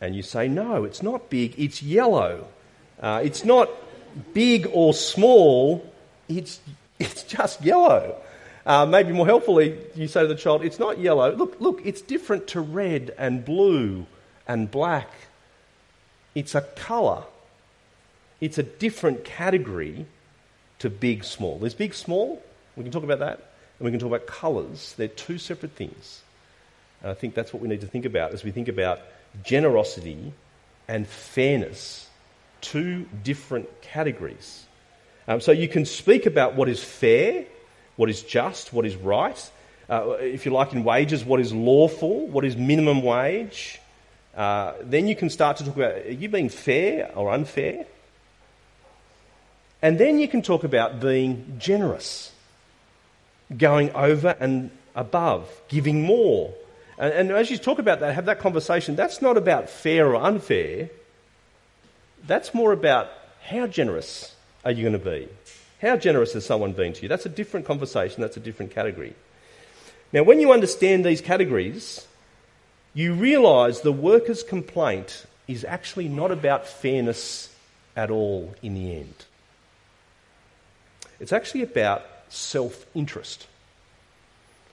And 0.00 0.14
you 0.14 0.22
say, 0.22 0.48
no, 0.48 0.84
it's 0.84 1.02
not 1.02 1.30
big, 1.30 1.58
it's 1.58 1.82
yellow. 1.82 2.48
Uh, 3.00 3.20
it's 3.24 3.44
not 3.44 3.70
big 4.34 4.68
or 4.72 4.94
small, 4.94 5.84
it's, 6.28 6.60
it's 6.98 7.22
just 7.22 7.64
yellow. 7.64 8.16
Uh, 8.66 8.84
maybe 8.84 9.12
more 9.12 9.26
helpfully, 9.26 9.78
you 9.94 10.06
say 10.08 10.20
to 10.20 10.26
the 10.26 10.34
child, 10.34 10.62
it's 10.62 10.78
not 10.78 10.98
yellow. 10.98 11.34
Look, 11.34 11.58
look, 11.58 11.80
it's 11.84 12.02
different 12.02 12.48
to 12.48 12.60
red 12.60 13.14
and 13.16 13.44
blue 13.44 14.06
and 14.46 14.70
black. 14.70 15.10
It's 16.34 16.54
a 16.54 16.60
colour. 16.60 17.24
It's 18.40 18.58
a 18.58 18.62
different 18.62 19.24
category 19.24 20.06
to 20.80 20.90
big, 20.90 21.24
small. 21.24 21.58
There's 21.58 21.74
big, 21.74 21.94
small. 21.94 22.42
We 22.76 22.82
can 22.82 22.92
talk 22.92 23.04
about 23.04 23.20
that. 23.20 23.38
And 23.78 23.84
we 23.86 23.90
can 23.90 24.00
talk 24.00 24.08
about 24.08 24.26
colours. 24.26 24.94
They're 24.96 25.08
two 25.08 25.38
separate 25.38 25.72
things. 25.72 26.22
And 27.02 27.10
I 27.10 27.14
think 27.14 27.34
that's 27.34 27.52
what 27.52 27.62
we 27.62 27.68
need 27.68 27.80
to 27.80 27.86
think 27.86 28.04
about 28.04 28.32
as 28.32 28.44
we 28.44 28.50
think 28.50 28.68
about 28.68 29.00
generosity 29.44 30.32
and 30.88 31.06
fairness, 31.06 32.07
two 32.60 33.06
different 33.22 33.68
categories. 33.82 34.64
Um, 35.26 35.40
so 35.40 35.52
you 35.52 35.68
can 35.68 35.84
speak 35.84 36.26
about 36.26 36.54
what 36.54 36.68
is 36.68 36.82
fair, 36.82 37.44
what 37.96 38.08
is 38.08 38.22
just, 38.22 38.72
what 38.72 38.86
is 38.86 38.96
right. 38.96 39.50
Uh, 39.88 40.16
if 40.20 40.46
you 40.46 40.52
like, 40.52 40.72
in 40.72 40.84
wages, 40.84 41.24
what 41.24 41.40
is 41.40 41.52
lawful, 41.52 42.26
what 42.28 42.44
is 42.44 42.56
minimum 42.56 43.02
wage. 43.02 43.80
Uh, 44.36 44.74
then 44.82 45.08
you 45.08 45.16
can 45.16 45.30
start 45.30 45.56
to 45.58 45.64
talk 45.64 45.76
about 45.76 45.94
are 45.94 46.10
you 46.10 46.28
being 46.28 46.48
fair 46.48 47.10
or 47.16 47.32
unfair? 47.32 47.86
And 49.80 49.98
then 49.98 50.18
you 50.18 50.28
can 50.28 50.42
talk 50.42 50.64
about 50.64 51.00
being 51.00 51.56
generous, 51.58 52.32
going 53.56 53.92
over 53.94 54.36
and 54.40 54.70
above, 54.94 55.48
giving 55.68 56.02
more, 56.02 56.52
and, 56.98 57.12
and 57.12 57.30
as 57.30 57.50
you 57.50 57.56
talk 57.56 57.78
about 57.78 58.00
that, 58.00 58.14
have 58.14 58.26
that 58.26 58.40
conversation, 58.40 58.96
that's 58.96 59.22
not 59.22 59.36
about 59.36 59.70
fair 59.70 60.08
or 60.08 60.16
unfair. 60.16 60.90
That's 62.28 62.52
more 62.52 62.72
about 62.72 63.10
how 63.42 63.66
generous 63.66 64.34
are 64.62 64.70
you 64.70 64.82
going 64.82 64.92
to 64.92 64.98
be? 64.98 65.28
How 65.80 65.96
generous 65.96 66.34
has 66.34 66.44
someone 66.44 66.72
been 66.72 66.92
to 66.92 67.02
you? 67.02 67.08
That's 67.08 67.24
a 67.24 67.30
different 67.30 67.64
conversation, 67.64 68.20
that's 68.20 68.36
a 68.36 68.40
different 68.40 68.70
category. 68.70 69.14
Now, 70.12 70.24
when 70.24 70.38
you 70.38 70.52
understand 70.52 71.06
these 71.06 71.22
categories, 71.22 72.06
you 72.92 73.14
realise 73.14 73.80
the 73.80 73.92
worker's 73.92 74.42
complaint 74.42 75.24
is 75.46 75.64
actually 75.64 76.08
not 76.08 76.30
about 76.30 76.66
fairness 76.66 77.54
at 77.96 78.10
all 78.10 78.54
in 78.62 78.74
the 78.74 78.94
end. 78.94 79.24
It's 81.20 81.32
actually 81.32 81.62
about 81.62 82.04
self 82.28 82.84
interest. 82.94 83.46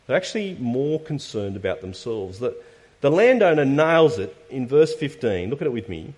They're 0.08 0.18
actually 0.18 0.58
more 0.60 1.00
concerned 1.00 1.56
about 1.56 1.80
themselves. 1.80 2.40
The, 2.40 2.56
the 3.00 3.10
landowner 3.10 3.64
nails 3.64 4.20
it 4.20 4.36
in 4.50 4.68
verse 4.68 4.94
15. 4.94 5.50
Look 5.50 5.62
at 5.62 5.68
it 5.68 5.74
with 5.74 5.88
me. 5.88 6.14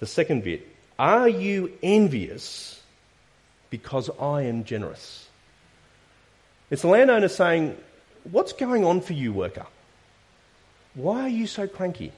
The 0.00 0.06
second 0.06 0.44
bit. 0.44 0.66
Are 0.98 1.28
you 1.28 1.72
envious 1.82 2.80
because 3.70 4.10
I 4.20 4.42
am 4.42 4.64
generous? 4.64 5.28
It's 6.70 6.82
the 6.82 6.88
landowner 6.88 7.28
saying, 7.28 7.76
What's 8.24 8.52
going 8.52 8.84
on 8.84 9.00
for 9.00 9.12
you, 9.12 9.32
worker? 9.32 9.66
Why 10.94 11.22
are 11.22 11.28
you 11.28 11.46
so 11.46 11.68
cranky? 11.68 12.12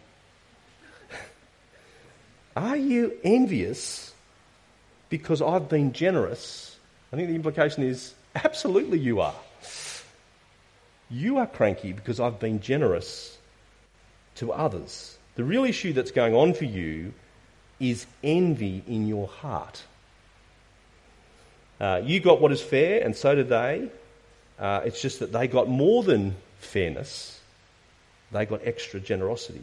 are 2.57 2.77
you 2.77 3.13
envious 3.23 4.15
because 5.11 5.43
I've 5.43 5.69
been 5.69 5.93
generous? 5.93 6.77
I 7.13 7.17
think 7.17 7.29
the 7.29 7.35
implication 7.35 7.83
is 7.83 8.15
absolutely 8.35 8.99
you 8.99 9.21
are. 9.21 9.35
You 11.11 11.39
are 11.39 11.47
cranky 11.47 11.93
because 11.93 12.21
I've 12.21 12.39
been 12.39 12.61
generous 12.61 13.37
to 14.37 14.53
others. 14.53 15.19
The 15.35 15.45
real 15.45 15.65
issue 15.65 15.93
that's 15.93 16.11
going 16.11 16.35
on 16.35 16.55
for 16.55 16.65
you 16.65 17.13
is 17.81 18.07
envy 18.23 18.83
in 18.87 19.07
your 19.07 19.29
heart. 19.29 19.83
Uh, 21.81 22.01
you 22.05 22.21
got 22.21 22.41
what 22.41 22.51
is 22.51 22.61
fair, 22.61 23.03
and 23.05 23.17
so 23.17 23.35
did 23.35 23.49
they. 23.49 23.89
Uh, 24.59 24.81
it's 24.85 25.01
just 25.01 25.21
that 25.21 25.33
they 25.33 25.47
got 25.47 25.69
more 25.69 26.03
than 26.03 26.35
fairness, 26.59 27.41
they 28.33 28.45
got 28.45 28.61
extra 28.65 28.99
generosity. 28.99 29.63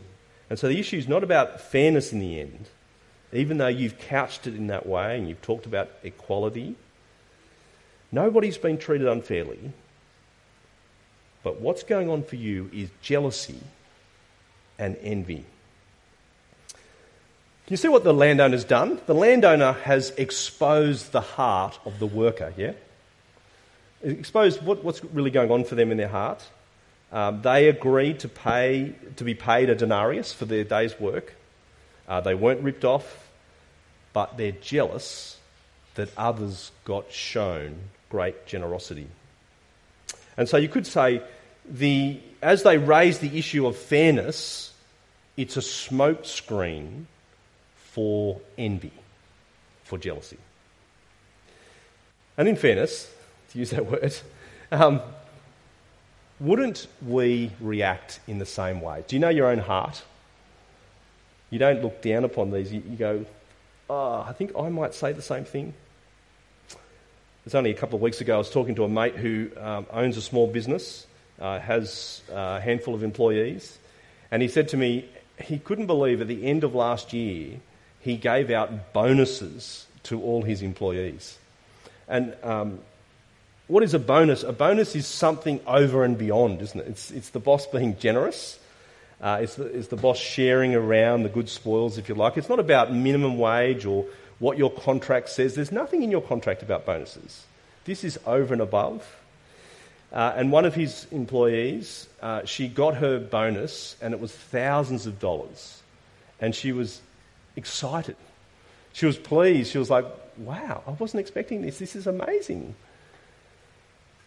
And 0.50 0.58
so 0.58 0.68
the 0.68 0.80
issue 0.80 0.98
is 0.98 1.08
not 1.08 1.24
about 1.24 1.60
fairness 1.60 2.14
in 2.14 2.20
the 2.20 2.40
end, 2.40 2.68
even 3.34 3.58
though 3.58 3.68
you've 3.68 4.00
couched 4.00 4.48
it 4.48 4.56
in 4.56 4.68
that 4.68 4.86
way 4.86 5.18
and 5.18 5.28
you've 5.28 5.42
talked 5.42 5.66
about 5.66 5.90
equality. 6.04 6.76
Nobody's 8.12 8.58
been 8.58 8.78
treated 8.78 9.08
unfairly. 9.08 9.72
But 11.44 11.60
what's 11.60 11.84
going 11.84 12.10
on 12.10 12.24
for 12.24 12.38
you 12.38 12.70
is 12.74 12.90
jealousy 13.02 13.60
and 14.80 14.98
envy. 15.02 15.46
Can 17.66 17.74
you 17.74 17.78
see 17.78 17.88
what 17.88 18.04
the 18.04 18.14
landowner's 18.14 18.64
done? 18.64 19.02
The 19.08 19.16
landowner 19.16 19.74
has 19.74 20.12
exposed 20.12 21.12
the 21.12 21.22
heart 21.22 21.80
of 21.84 21.98
the 21.98 22.06
worker, 22.06 22.54
yeah? 22.56 22.74
Exposed 24.04 24.62
what, 24.62 24.84
what's 24.84 25.04
really 25.04 25.32
going 25.32 25.50
on 25.50 25.64
for 25.64 25.74
them 25.74 25.90
in 25.90 25.98
their 25.98 26.08
heart. 26.08 26.46
Um, 27.12 27.42
they 27.42 27.68
agreed 27.68 28.20
to 28.20 28.30
pay 28.30 28.94
to 29.16 29.24
be 29.24 29.34
paid 29.34 29.72
a 29.72 29.76
denarius 29.76 30.32
for 30.32 30.46
their 30.46 30.64
day's 30.64 31.00
work. 31.00 31.34
Uh, 32.08 32.22
they 32.22 32.36
weren't 32.36 32.62
ripped 32.62 32.86
off, 32.86 33.30
but 34.14 34.38
they're 34.38 34.52
jealous 34.52 35.40
that 35.96 36.10
others 36.18 36.72
got 36.84 37.12
shown 37.12 37.78
great 38.10 38.46
generosity. 38.46 39.08
And 40.38 40.48
so 40.48 40.58
you 40.58 40.70
could 40.70 40.86
say 40.86 41.24
the, 41.68 42.20
as 42.44 42.62
they 42.62 42.78
raise 42.78 43.20
the 43.20 43.40
issue 43.40 43.66
of 43.66 43.76
fairness, 43.76 44.72
it's 45.36 45.58
a 45.58 45.62
smokescreen 45.62 47.06
for 47.96 48.42
envy, 48.58 48.92
for 49.86 49.98
jealousy. 49.98 50.38
And 52.38 52.46
in 52.50 52.58
fairness, 52.58 53.10
to 53.52 53.60
use 53.60 53.70
that 53.70 53.86
word, 53.92 54.14
um, 54.70 55.00
wouldn't 56.42 56.88
we 57.02 57.54
react 57.62 58.20
in 58.28 58.38
the 58.38 58.46
same 58.46 58.82
way? 58.82 59.06
Do 59.08 59.16
you 59.16 59.22
know 59.22 59.30
your 59.30 59.48
own 59.48 59.60
heart? 59.60 60.04
You 61.50 61.58
don't 61.58 61.82
look 61.82 62.02
down 62.02 62.26
upon 62.26 62.52
these. 62.52 62.74
You, 62.74 62.84
you 62.86 62.98
go, 62.98 63.26
oh, 63.90 64.26
I 64.28 64.34
think 64.34 64.52
I 64.60 64.68
might 64.68 64.94
say 64.94 65.14
the 65.14 65.22
same 65.22 65.46
thing. 65.46 65.74
It's 67.46 67.56
only 67.56 67.72
a 67.72 67.76
couple 67.76 67.96
of 67.96 68.02
weeks 68.02 68.20
ago 68.20 68.36
I 68.36 68.40
was 68.40 68.50
talking 68.50 68.76
to 68.76 68.84
a 68.84 68.90
mate 68.90 69.16
who 69.16 69.52
um, 69.58 69.86
owns 69.90 70.18
a 70.18 70.22
small 70.22 70.48
business 70.48 71.08
uh, 71.40 71.60
has 71.60 72.22
a 72.30 72.60
handful 72.60 72.94
of 72.94 73.04
employees, 73.04 73.78
and 74.32 74.42
he 74.42 74.50
said 74.50 74.68
to 74.70 74.78
me 74.78 75.10
he 75.40 75.60
couldn't 75.60 75.86
believe 75.86 76.20
at 76.20 76.28
the 76.28 76.46
end 76.46 76.66
of 76.66 76.76
last 76.76 77.14
year 77.14 77.62
he 78.06 78.16
gave 78.18 78.52
out 78.52 78.94
bonuses 78.94 79.88
to 80.04 80.22
all 80.22 80.44
his 80.44 80.62
employees. 80.62 81.40
And 82.08 82.36
um, 82.44 82.78
what 83.66 83.82
is 83.82 83.96
a 83.96 84.00
bonus? 84.00 84.44
A 84.44 84.54
bonus 84.54 84.96
is 84.96 85.08
something 85.08 85.60
over 85.66 86.06
and 86.06 86.16
beyond, 86.16 86.62
isn't 86.62 86.80
it? 86.80 86.88
It's, 86.88 87.10
it's 87.10 87.30
the 87.32 87.40
boss 87.40 87.66
being 87.66 87.98
generous. 87.98 88.60
Uh, 89.20 89.40
it's, 89.42 89.56
the, 89.56 89.66
it's 89.66 89.88
the 89.88 89.96
boss 89.96 90.20
sharing 90.20 90.76
around 90.76 91.24
the 91.24 91.30
good 91.30 91.50
spoils, 91.50 91.98
if 91.98 92.08
you 92.08 92.14
like. 92.14 92.38
It's 92.38 92.48
not 92.48 92.60
about 92.60 92.94
minimum 92.94 93.40
wage 93.40 93.88
or 93.88 94.06
what 94.38 94.60
your 94.60 94.70
contract 94.70 95.30
says. 95.30 95.56
There's 95.56 95.72
nothing 95.72 96.04
in 96.04 96.12
your 96.12 96.22
contract 96.22 96.62
about 96.62 96.86
bonuses. 96.86 97.44
This 97.86 98.04
is 98.04 98.20
over 98.28 98.54
and 98.54 98.62
above. 98.62 99.04
Uh, 100.14 100.32
and 100.36 100.52
one 100.52 100.66
of 100.66 100.76
his 100.76 101.08
employees, 101.12 102.08
uh, 102.22 102.46
she 102.46 102.68
got 102.68 102.98
her 102.98 103.18
bonus 103.18 103.96
and 104.00 104.14
it 104.14 104.20
was 104.20 104.32
thousands 104.32 105.08
of 105.08 105.20
dollars. 105.20 105.82
And 106.40 106.54
she 106.54 106.72
was 106.72 107.02
excited. 107.56 108.16
She 108.94 109.06
was 109.06 109.18
pleased. 109.18 109.72
She 109.72 109.78
was 109.78 109.90
like, 109.90 110.06
wow, 110.38 110.84
I 110.88 110.92
wasn't 110.92 111.22
expecting 111.22 111.62
this. 111.62 111.80
This 111.80 111.96
is 111.96 112.08
amazing. 112.08 112.76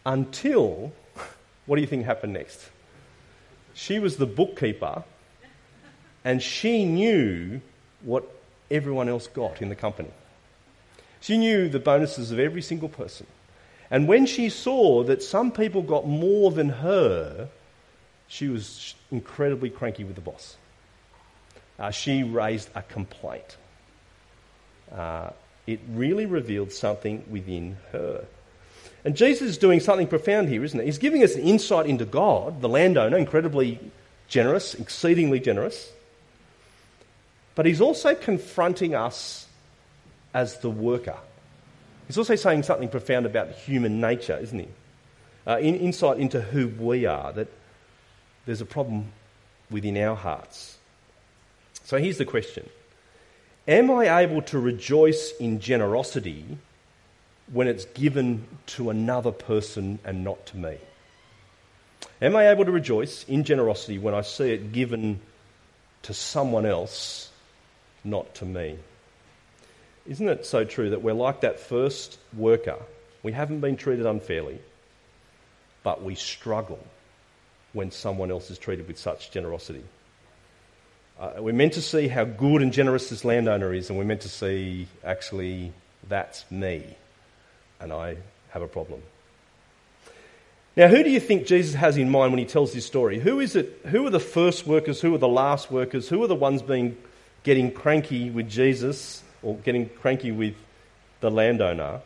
Until, 0.04 0.92
what 1.66 1.76
do 1.76 1.82
you 1.82 1.88
think 1.88 2.04
happened 2.04 2.34
next? 2.34 2.68
She 3.74 3.98
was 3.98 4.16
the 4.16 4.26
bookkeeper 4.26 5.04
and 6.24 6.42
she 6.42 6.84
knew 6.84 7.60
what 8.02 8.24
everyone 8.70 9.08
else 9.08 9.26
got 9.26 9.62
in 9.62 9.68
the 9.68 9.76
company. 9.76 10.10
She 11.20 11.38
knew 11.38 11.68
the 11.68 11.78
bonuses 11.78 12.30
of 12.30 12.38
every 12.38 12.62
single 12.62 12.88
person. 12.88 13.26
And 13.90 14.06
when 14.06 14.26
she 14.26 14.50
saw 14.50 15.02
that 15.04 15.22
some 15.22 15.50
people 15.50 15.82
got 15.82 16.06
more 16.06 16.50
than 16.50 16.68
her, 16.68 17.48
she 18.28 18.48
was 18.48 18.94
incredibly 19.10 19.70
cranky 19.70 20.04
with 20.04 20.14
the 20.14 20.20
boss. 20.20 20.56
Uh, 21.78 21.90
she 21.90 22.22
raised 22.22 22.68
a 22.74 22.82
complaint. 22.82 23.56
Uh, 24.92 25.30
it 25.66 25.80
really 25.92 26.26
revealed 26.26 26.72
something 26.72 27.24
within 27.30 27.76
her. 27.92 28.24
And 29.04 29.16
Jesus 29.16 29.50
is 29.50 29.58
doing 29.58 29.80
something 29.80 30.06
profound 30.06 30.48
here, 30.48 30.64
isn't 30.64 30.80
it? 30.80 30.84
He's 30.84 30.98
giving 30.98 31.22
us 31.22 31.34
an 31.34 31.42
insight 31.42 31.86
into 31.86 32.04
God, 32.04 32.60
the 32.60 32.68
landowner, 32.68 33.16
incredibly 33.16 33.78
generous, 34.28 34.74
exceedingly 34.74 35.40
generous. 35.40 35.92
But 37.54 37.66
he's 37.66 37.80
also 37.80 38.14
confronting 38.14 38.94
us 38.94 39.46
as 40.34 40.58
the 40.60 40.70
worker. 40.70 41.16
He's 42.06 42.16
also 42.16 42.36
saying 42.36 42.62
something 42.62 42.88
profound 42.88 43.26
about 43.26 43.50
human 43.50 44.00
nature, 44.00 44.38
isn't 44.40 44.58
he? 44.58 44.68
Uh, 45.46 45.58
in, 45.58 45.76
insight 45.76 46.18
into 46.18 46.40
who 46.40 46.68
we 46.68 47.04
are, 47.04 47.32
that 47.32 47.48
there's 48.46 48.62
a 48.62 48.66
problem 48.66 49.12
within 49.70 49.96
our 49.98 50.16
hearts. 50.16 50.77
So 51.88 51.96
here's 51.96 52.18
the 52.18 52.26
question 52.26 52.68
Am 53.66 53.90
I 53.90 54.20
able 54.20 54.42
to 54.42 54.58
rejoice 54.58 55.32
in 55.40 55.58
generosity 55.58 56.44
when 57.50 57.66
it's 57.66 57.86
given 57.86 58.46
to 58.76 58.90
another 58.90 59.32
person 59.32 59.98
and 60.04 60.22
not 60.22 60.44
to 60.48 60.58
me? 60.58 60.76
Am 62.20 62.36
I 62.36 62.50
able 62.50 62.66
to 62.66 62.70
rejoice 62.70 63.24
in 63.24 63.42
generosity 63.42 63.98
when 63.98 64.12
I 64.12 64.20
see 64.20 64.50
it 64.50 64.70
given 64.72 65.20
to 66.02 66.12
someone 66.12 66.66
else, 66.66 67.30
not 68.04 68.34
to 68.34 68.44
me? 68.44 68.78
Isn't 70.06 70.28
it 70.28 70.44
so 70.44 70.66
true 70.66 70.90
that 70.90 71.00
we're 71.00 71.14
like 71.14 71.40
that 71.40 71.58
first 71.58 72.18
worker? 72.36 72.76
We 73.22 73.32
haven't 73.32 73.60
been 73.60 73.78
treated 73.78 74.04
unfairly, 74.04 74.60
but 75.82 76.02
we 76.02 76.16
struggle 76.16 76.84
when 77.72 77.90
someone 77.90 78.30
else 78.30 78.50
is 78.50 78.58
treated 78.58 78.86
with 78.88 78.98
such 78.98 79.30
generosity. 79.30 79.84
Uh, 81.18 81.32
we're 81.38 81.52
meant 81.52 81.72
to 81.72 81.82
see 81.82 82.06
how 82.06 82.24
good 82.24 82.62
and 82.62 82.72
generous 82.72 83.08
this 83.10 83.24
landowner 83.24 83.74
is, 83.74 83.90
and 83.90 83.98
we're 83.98 84.04
meant 84.04 84.20
to 84.20 84.28
see 84.28 84.86
actually 85.04 85.72
that's 86.08 86.48
me, 86.50 86.84
and 87.80 87.92
I 87.92 88.16
have 88.50 88.62
a 88.62 88.68
problem. 88.68 89.02
Now, 90.76 90.86
who 90.86 91.02
do 91.02 91.10
you 91.10 91.18
think 91.18 91.46
Jesus 91.46 91.74
has 91.74 91.96
in 91.96 92.08
mind 92.08 92.30
when 92.30 92.38
he 92.38 92.44
tells 92.44 92.72
this 92.72 92.86
story? 92.86 93.18
Who 93.18 93.40
is 93.40 93.56
it? 93.56 93.80
Who 93.86 94.06
are 94.06 94.10
the 94.10 94.20
first 94.20 94.64
workers? 94.64 95.00
Who 95.00 95.12
are 95.12 95.18
the 95.18 95.26
last 95.26 95.72
workers? 95.72 96.08
Who 96.08 96.22
are 96.22 96.28
the 96.28 96.36
ones 96.36 96.62
being 96.62 96.96
getting 97.42 97.72
cranky 97.72 98.30
with 98.30 98.48
Jesus 98.48 99.20
or 99.42 99.56
getting 99.56 99.88
cranky 99.88 100.30
with 100.30 100.54
the 101.18 101.32
landowner? 101.32 102.00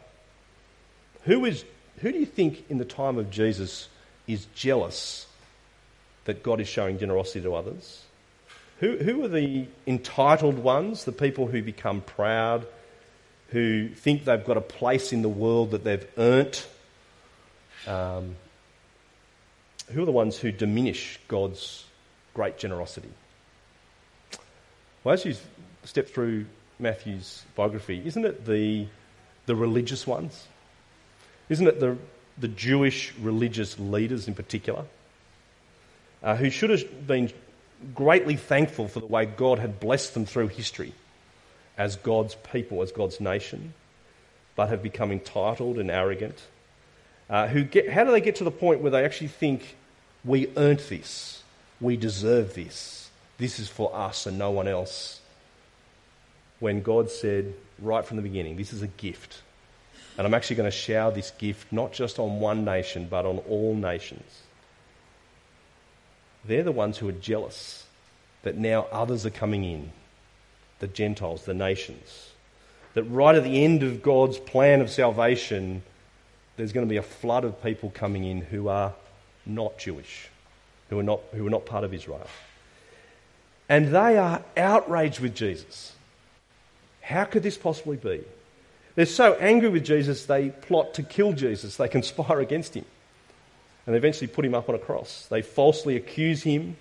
Who 1.25 1.45
is? 1.45 1.67
Who 1.99 2.13
do 2.13 2.19
you 2.19 2.25
think 2.25 2.65
in 2.71 2.79
the 2.79 2.87
time 2.87 3.19
of 3.19 3.31
Jesus 3.31 3.89
is 4.27 4.47
jealous 4.55 5.27
that 6.25 6.43
God 6.43 6.59
is 6.59 6.67
showing 6.67 6.99
generosity 6.99 7.43
to 7.43 7.55
others? 7.55 8.03
Who, 8.83 8.97
who 8.97 9.25
are 9.25 9.29
the 9.29 9.69
entitled 9.87 10.59
ones, 10.59 11.05
the 11.05 11.13
people 11.13 11.47
who 11.47 11.63
become 11.63 12.01
proud, 12.01 12.67
who 13.51 13.89
think 13.89 14.25
they've 14.25 14.45
got 14.45 14.57
a 14.57 14.61
place 14.61 15.13
in 15.13 15.23
the 15.23 15.29
world 15.29 15.71
that 15.71 15.85
they've 15.85 16.05
earned? 16.19 16.61
Um, 17.87 18.35
who 19.93 20.03
are 20.03 20.05
the 20.05 20.11
ones 20.11 20.37
who 20.37 20.51
diminish 20.51 21.21
God's 21.29 21.85
great 22.35 22.59
generosity? 22.59 23.11
Well, 25.05 25.13
as 25.13 25.25
you 25.25 25.37
step 25.85 26.09
through 26.09 26.47
Matthew's 26.81 27.45
biography, 27.55 28.03
isn't 28.05 28.25
it 28.25 28.45
the, 28.45 28.89
the 29.47 29.55
religious 29.55 30.09
ones? 30.09 30.49
Isn't 31.49 31.69
it 31.69 31.79
the, 31.79 31.97
the 32.37 32.49
Jewish 32.49 33.15
religious 33.21 33.79
leaders 33.79 34.27
in 34.27 34.35
particular? 34.35 34.87
Uh, 36.21 36.35
who 36.35 36.51
should 36.51 36.71
have 36.71 37.07
been 37.07 37.31
greatly 37.95 38.37
thankful 38.37 38.89
for 38.89 39.01
the 39.01 39.07
way 39.07 39.27
God 39.27 39.59
had 39.59 39.81
blessed 39.81 40.15
them 40.15 40.27
through 40.27 40.49
history 40.49 40.93
as 41.77 41.97
God's 41.97 42.35
people, 42.35 42.83
as 42.83 42.93
God's 42.93 43.21
nation, 43.21 43.75
but 44.57 44.69
have 44.69 44.83
become 44.83 45.13
entitled 45.13 45.79
and 45.79 45.91
arrogant. 45.91 46.39
Uh, 47.31 47.49
who 47.49 47.65
get, 47.65 47.91
how 47.91 48.05
do 48.05 48.11
they 48.11 48.21
get 48.21 48.37
to 48.37 48.45
the 48.45 48.51
point 48.51 48.81
where 48.81 48.91
they 48.91 49.05
actually 49.05 49.29
think, 49.29 49.77
we 50.25 50.49
earned 50.57 50.81
this, 50.81 51.43
we 51.81 51.97
deserve 51.97 52.55
this, 52.55 53.11
this 53.39 53.59
is 53.59 53.69
for 53.69 53.95
us 53.95 54.27
and 54.27 54.39
no 54.39 54.51
one 54.51 54.69
else? 54.69 55.21
When 56.61 56.83
God 56.83 57.11
said 57.11 57.55
right 57.81 58.05
from 58.05 58.17
the 58.17 58.23
beginning, 58.23 58.57
this 58.57 58.73
is 58.73 58.83
a 58.83 58.87
gift. 58.87 59.43
And 60.17 60.27
I'm 60.27 60.35
actually 60.35 60.57
going 60.57 60.71
to 60.71 60.77
shower 60.77 61.11
this 61.11 61.31
gift 61.33 61.73
not 61.73 61.93
just 61.93 62.19
on 62.19 62.39
one 62.39 62.65
nation, 62.65 63.07
but 63.09 63.25
on 63.25 63.39
all 63.39 63.75
nations. 63.75 64.43
They're 66.45 66.63
the 66.63 66.73
ones 66.73 66.99
who 66.99 67.09
are 67.09 67.13
jealous 67.13 67.87
that 68.43 68.57
now 68.57 68.87
others 68.91 69.25
are 69.25 69.31
coming 69.31 69.65
in 69.65 69.93
the 70.81 70.89
Gentiles, 70.89 71.45
the 71.45 71.55
nations. 71.55 72.31
That 72.95 73.05
right 73.05 73.37
at 73.37 73.45
the 73.45 73.65
end 73.65 73.83
of 73.83 74.03
God's 74.03 74.39
plan 74.39 74.81
of 74.81 74.91
salvation, 74.91 75.83
there's 76.57 76.73
going 76.73 76.87
to 76.87 76.91
be 76.91 76.97
a 76.97 77.03
flood 77.03 77.45
of 77.45 77.63
people 77.63 77.91
coming 77.95 78.25
in 78.25 78.41
who 78.41 78.69
are 78.69 78.93
not 79.47 79.79
Jewish, 79.79 80.29
who 80.91 80.99
are 80.99 81.05
not, 81.05 81.21
who 81.33 81.47
are 81.47 81.51
not 81.51 81.65
part 81.65 81.85
of 81.85 81.95
Israel. 81.95 82.27
And 83.69 83.89
they 83.89 84.19
are 84.19 84.43
outraged 84.57 85.21
with 85.21 85.35
Jesus. 85.35 85.93
How 87.01 87.25
could 87.25 87.43
this 87.43 87.57
possibly 87.57 87.97
be? 87.97 88.23
They're 88.95 89.07
so 89.07 89.35
angry 89.35 89.71
with 89.71 89.85
Jesus, 89.85 90.27
they 90.27 90.51
plot 90.51 90.95
to 90.95 91.03
kill 91.03 91.33
Jesus. 91.33 91.77
They 91.77 91.89
conspire 91.89 92.41
against 92.41 92.75
him 92.75 92.85
and 93.87 93.95
they 93.95 93.99
eventually 93.99 94.29
put 94.29 94.45
him 94.45 94.55
up 94.55 94.69
on 94.69 94.75
a 94.75 94.79
cross. 94.79 95.27
They 95.29 95.43
falsely 95.43 95.97
accuse 95.97 96.43
him 96.43 96.77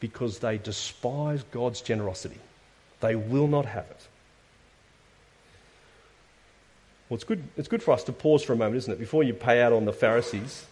because 0.00 0.38
they 0.38 0.58
despise 0.58 1.42
God's 1.50 1.80
generosity. 1.80 2.38
They 3.00 3.14
will 3.16 3.46
not 3.46 3.64
have 3.64 3.86
it. 3.90 4.08
Well, 7.08 7.16
it's 7.16 7.24
good, 7.24 7.42
it's 7.56 7.68
good 7.68 7.82
for 7.82 7.92
us 7.92 8.04
to 8.04 8.12
pause 8.12 8.42
for 8.42 8.52
a 8.52 8.56
moment, 8.56 8.76
isn't 8.76 8.92
it? 8.92 8.98
Before 8.98 9.22
you 9.22 9.32
pay 9.32 9.62
out 9.62 9.72
on 9.72 9.86
the 9.86 9.92
Pharisees, 9.92 10.66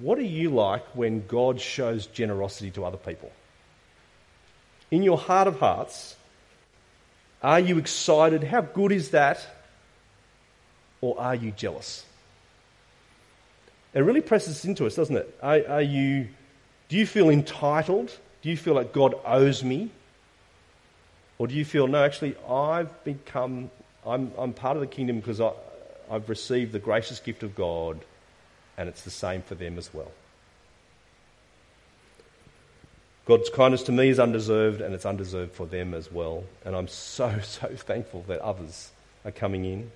what 0.00 0.18
are 0.18 0.22
you 0.22 0.50
like 0.50 0.84
when 0.94 1.26
God 1.26 1.60
shows 1.60 2.06
generosity 2.06 2.70
to 2.72 2.84
other 2.84 2.96
people? 2.96 3.30
In 4.90 5.02
your 5.02 5.18
heart 5.18 5.46
of 5.46 5.60
hearts, 5.60 6.16
are 7.42 7.60
you 7.60 7.78
excited? 7.78 8.42
How 8.42 8.62
good 8.62 8.92
is 8.92 9.10
that? 9.10 9.46
Or 11.00 11.18
are 11.20 11.34
you 11.34 11.52
jealous? 11.52 12.04
It 13.96 14.00
really 14.00 14.20
presses 14.20 14.66
into 14.66 14.84
us, 14.84 14.94
doesn't 14.94 15.16
it? 15.16 15.38
Are, 15.42 15.66
are 15.68 15.82
you, 15.82 16.28
do 16.90 16.98
you 16.98 17.06
feel 17.06 17.30
entitled? 17.30 18.14
Do 18.42 18.50
you 18.50 18.56
feel 18.58 18.74
like 18.74 18.92
God 18.92 19.14
owes 19.24 19.64
me? 19.64 19.90
Or 21.38 21.46
do 21.46 21.54
you 21.54 21.64
feel, 21.64 21.86
no, 21.86 22.04
actually, 22.04 22.36
I've 22.46 23.04
become, 23.04 23.70
I'm, 24.06 24.32
I'm 24.36 24.52
part 24.52 24.76
of 24.76 24.82
the 24.82 24.86
kingdom 24.86 25.16
because 25.16 25.40
I, 25.40 25.50
I've 26.10 26.28
received 26.28 26.72
the 26.72 26.78
gracious 26.78 27.20
gift 27.20 27.42
of 27.42 27.54
God, 27.54 27.98
and 28.76 28.86
it's 28.86 29.00
the 29.00 29.10
same 29.10 29.40
for 29.40 29.54
them 29.54 29.78
as 29.78 29.92
well. 29.94 30.12
God's 33.24 33.48
kindness 33.48 33.82
to 33.84 33.92
me 33.92 34.10
is 34.10 34.20
undeserved, 34.20 34.82
and 34.82 34.94
it's 34.94 35.06
undeserved 35.06 35.52
for 35.52 35.64
them 35.64 35.94
as 35.94 36.12
well. 36.12 36.44
And 36.66 36.76
I'm 36.76 36.88
so, 36.88 37.38
so 37.42 37.68
thankful 37.68 38.26
that 38.28 38.40
others 38.40 38.90
are 39.24 39.30
coming 39.30 39.64
in. 39.64 39.90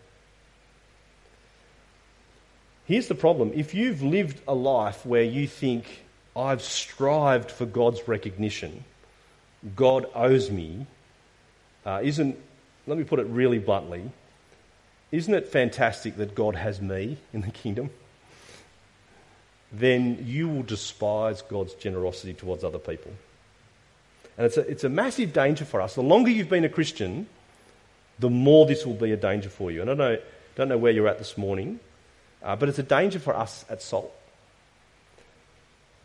Here's 2.90 3.06
the 3.06 3.14
problem 3.14 3.52
if 3.54 3.72
you've 3.72 4.02
lived 4.02 4.40
a 4.48 4.54
life 4.54 5.06
where 5.06 5.22
you 5.22 5.46
think, 5.46 6.02
I've 6.34 6.60
strived 6.60 7.48
for 7.48 7.64
God's 7.64 8.08
recognition, 8.08 8.82
God 9.76 10.06
owes 10.12 10.50
me, 10.50 10.86
uh, 11.86 12.00
isn't, 12.02 12.36
let 12.88 12.98
me 12.98 13.04
put 13.04 13.20
it 13.20 13.26
really 13.26 13.60
bluntly, 13.60 14.10
isn't 15.12 15.32
it 15.32 15.46
fantastic 15.46 16.16
that 16.16 16.34
God 16.34 16.56
has 16.56 16.80
me 16.80 17.16
in 17.32 17.42
the 17.42 17.52
kingdom? 17.52 17.90
Then 19.70 20.24
you 20.26 20.48
will 20.48 20.64
despise 20.64 21.42
God's 21.42 21.74
generosity 21.74 22.34
towards 22.34 22.64
other 22.64 22.80
people. 22.80 23.12
And 24.36 24.46
it's 24.46 24.56
a, 24.56 24.62
it's 24.62 24.82
a 24.82 24.88
massive 24.88 25.32
danger 25.32 25.64
for 25.64 25.80
us. 25.80 25.94
The 25.94 26.02
longer 26.02 26.32
you've 26.32 26.48
been 26.48 26.64
a 26.64 26.68
Christian, 26.68 27.28
the 28.18 28.30
more 28.30 28.66
this 28.66 28.84
will 28.84 28.94
be 28.94 29.12
a 29.12 29.16
danger 29.16 29.48
for 29.48 29.70
you. 29.70 29.80
And 29.80 29.90
I 29.90 29.94
don't 29.94 29.98
know, 29.98 30.18
don't 30.56 30.68
know 30.70 30.78
where 30.78 30.90
you're 30.90 31.06
at 31.06 31.18
this 31.18 31.38
morning. 31.38 31.78
Uh, 32.42 32.56
but 32.56 32.68
it's 32.68 32.78
a 32.78 32.82
danger 32.82 33.18
for 33.18 33.36
us 33.36 33.64
at 33.68 33.82
Salt. 33.82 34.12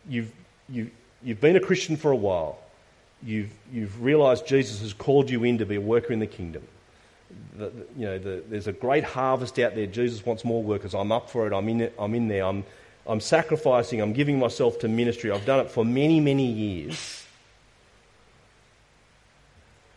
You've, 0.07 0.31
you, 0.69 0.91
you've 1.23 1.41
been 1.41 1.55
a 1.55 1.59
Christian 1.59 1.97
for 1.97 2.11
a 2.11 2.15
while. 2.15 2.59
You've, 3.23 3.51
you've 3.71 4.03
realised 4.03 4.45
Jesus 4.45 4.81
has 4.81 4.93
called 4.93 5.29
you 5.29 5.43
in 5.43 5.57
to 5.59 5.65
be 5.65 5.75
a 5.75 5.81
worker 5.81 6.13
in 6.13 6.19
the 6.19 6.27
kingdom. 6.27 6.63
The, 7.57 7.69
the, 7.69 7.85
you 7.97 8.05
know, 8.05 8.17
the, 8.19 8.43
there's 8.47 8.67
a 8.67 8.73
great 8.73 9.03
harvest 9.03 9.57
out 9.59 9.75
there. 9.75 9.87
Jesus 9.87 10.25
wants 10.25 10.45
more 10.45 10.61
workers. 10.61 10.93
I'm 10.93 11.11
up 11.11 11.29
for 11.29 11.47
it. 11.47 11.53
I'm 11.53 11.67
in, 11.69 11.81
it. 11.81 11.95
I'm 11.97 12.13
in 12.13 12.27
there. 12.27 12.45
I'm, 12.45 12.63
I'm 13.07 13.19
sacrificing. 13.19 14.01
I'm 14.01 14.13
giving 14.13 14.37
myself 14.37 14.79
to 14.79 14.87
ministry. 14.87 15.31
I've 15.31 15.45
done 15.45 15.61
it 15.61 15.71
for 15.71 15.83
many, 15.83 16.19
many 16.19 16.45
years. 16.45 17.25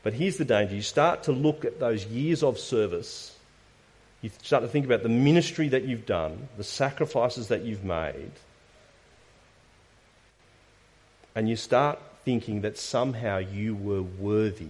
But 0.03 0.15
here's 0.15 0.39
the 0.39 0.45
danger 0.45 0.75
you 0.75 0.83
start 0.83 1.25
to 1.25 1.33
look 1.33 1.65
at 1.65 1.81
those 1.81 2.07
years 2.07 2.43
of 2.43 2.59
service, 2.59 3.37
you 4.23 4.31
start 4.43 4.63
to 4.63 4.69
think 4.69 4.85
about 4.85 5.03
the 5.03 5.09
ministry 5.09 5.69
that 5.69 5.85
you've 5.85 6.07
done, 6.07 6.49
the 6.57 6.65
sacrifices 6.65 7.49
that 7.49 7.63
you've 7.63 7.85
made, 7.85 8.33
and 11.35 11.49
you 11.49 11.55
start 11.55 12.01
thinking 12.25 12.63
that 12.63 12.77
somehow 12.77 13.39
you 13.39 13.75
were 13.77 14.03
worthy 14.03 14.67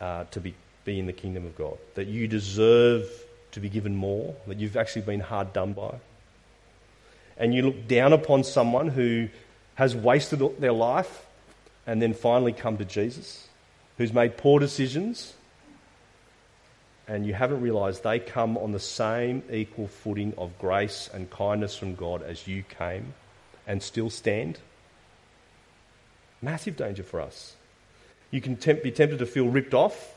uh, 0.00 0.24
to 0.30 0.40
be, 0.40 0.54
be 0.84 0.98
in 0.98 1.06
the 1.06 1.12
kingdom 1.12 1.46
of 1.46 1.56
God, 1.56 1.78
that 1.94 2.06
you 2.06 2.28
deserve 2.28 3.08
to 3.52 3.60
be 3.60 3.68
given 3.70 3.96
more, 3.96 4.34
that 4.46 4.58
you've 4.58 4.76
actually 4.76 5.02
been 5.02 5.20
hard 5.20 5.52
done 5.52 5.72
by. 5.72 5.94
And 7.38 7.54
you 7.54 7.62
look 7.62 7.88
down 7.88 8.12
upon 8.12 8.44
someone 8.44 8.88
who 8.88 9.28
has 9.76 9.96
wasted 9.96 10.40
their 10.60 10.72
life 10.72 11.24
and 11.86 12.02
then 12.02 12.12
finally 12.12 12.52
come 12.52 12.76
to 12.76 12.84
Jesus, 12.84 13.48
who's 13.96 14.12
made 14.12 14.36
poor 14.36 14.60
decisions, 14.60 15.32
and 17.08 17.26
you 17.26 17.32
haven't 17.32 17.62
realised 17.62 18.04
they 18.04 18.18
come 18.20 18.58
on 18.58 18.72
the 18.72 18.78
same 18.78 19.42
equal 19.50 19.88
footing 19.88 20.34
of 20.36 20.56
grace 20.58 21.08
and 21.12 21.30
kindness 21.30 21.74
from 21.74 21.94
God 21.94 22.22
as 22.22 22.46
you 22.46 22.62
came 22.62 23.14
and 23.66 23.82
still 23.82 24.10
stand. 24.10 24.58
Massive 26.42 26.76
danger 26.76 27.02
for 27.02 27.20
us. 27.20 27.56
You 28.30 28.42
can 28.42 28.54
be 28.54 28.90
tempted 28.90 29.18
to 29.18 29.26
feel 29.26 29.48
ripped 29.48 29.72
off, 29.72 30.14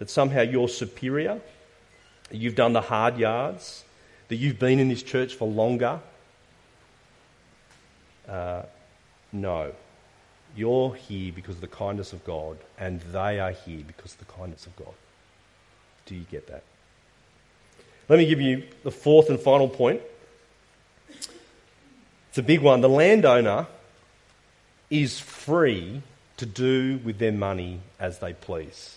that 0.00 0.10
somehow 0.10 0.42
you're 0.42 0.68
superior, 0.68 1.40
you've 2.32 2.56
done 2.56 2.72
the 2.72 2.80
hard 2.80 3.16
yards, 3.16 3.84
that 4.26 4.36
you've 4.36 4.58
been 4.58 4.80
in 4.80 4.88
this 4.88 5.04
church 5.04 5.34
for 5.34 5.46
longer. 5.46 6.00
Uh, 8.28 8.62
no. 9.32 9.72
You're 10.56 10.94
here 10.96 11.32
because 11.32 11.56
of 11.56 11.60
the 11.60 11.68
kindness 11.68 12.12
of 12.12 12.24
God, 12.24 12.58
and 12.76 13.00
they 13.12 13.38
are 13.38 13.52
here 13.52 13.84
because 13.86 14.14
of 14.14 14.18
the 14.18 14.32
kindness 14.32 14.66
of 14.66 14.74
God. 14.74 14.94
Do 16.10 16.16
you 16.16 16.26
get 16.28 16.48
that? 16.48 16.64
Let 18.08 18.18
me 18.18 18.26
give 18.26 18.40
you 18.40 18.64
the 18.82 18.90
fourth 18.90 19.30
and 19.30 19.38
final 19.38 19.68
point. 19.68 20.00
It's 22.28 22.38
a 22.38 22.42
big 22.42 22.62
one. 22.62 22.80
The 22.80 22.88
landowner 22.88 23.68
is 24.90 25.20
free 25.20 26.02
to 26.38 26.46
do 26.46 26.98
with 27.04 27.20
their 27.20 27.30
money 27.30 27.78
as 28.00 28.18
they 28.18 28.32
please. 28.32 28.96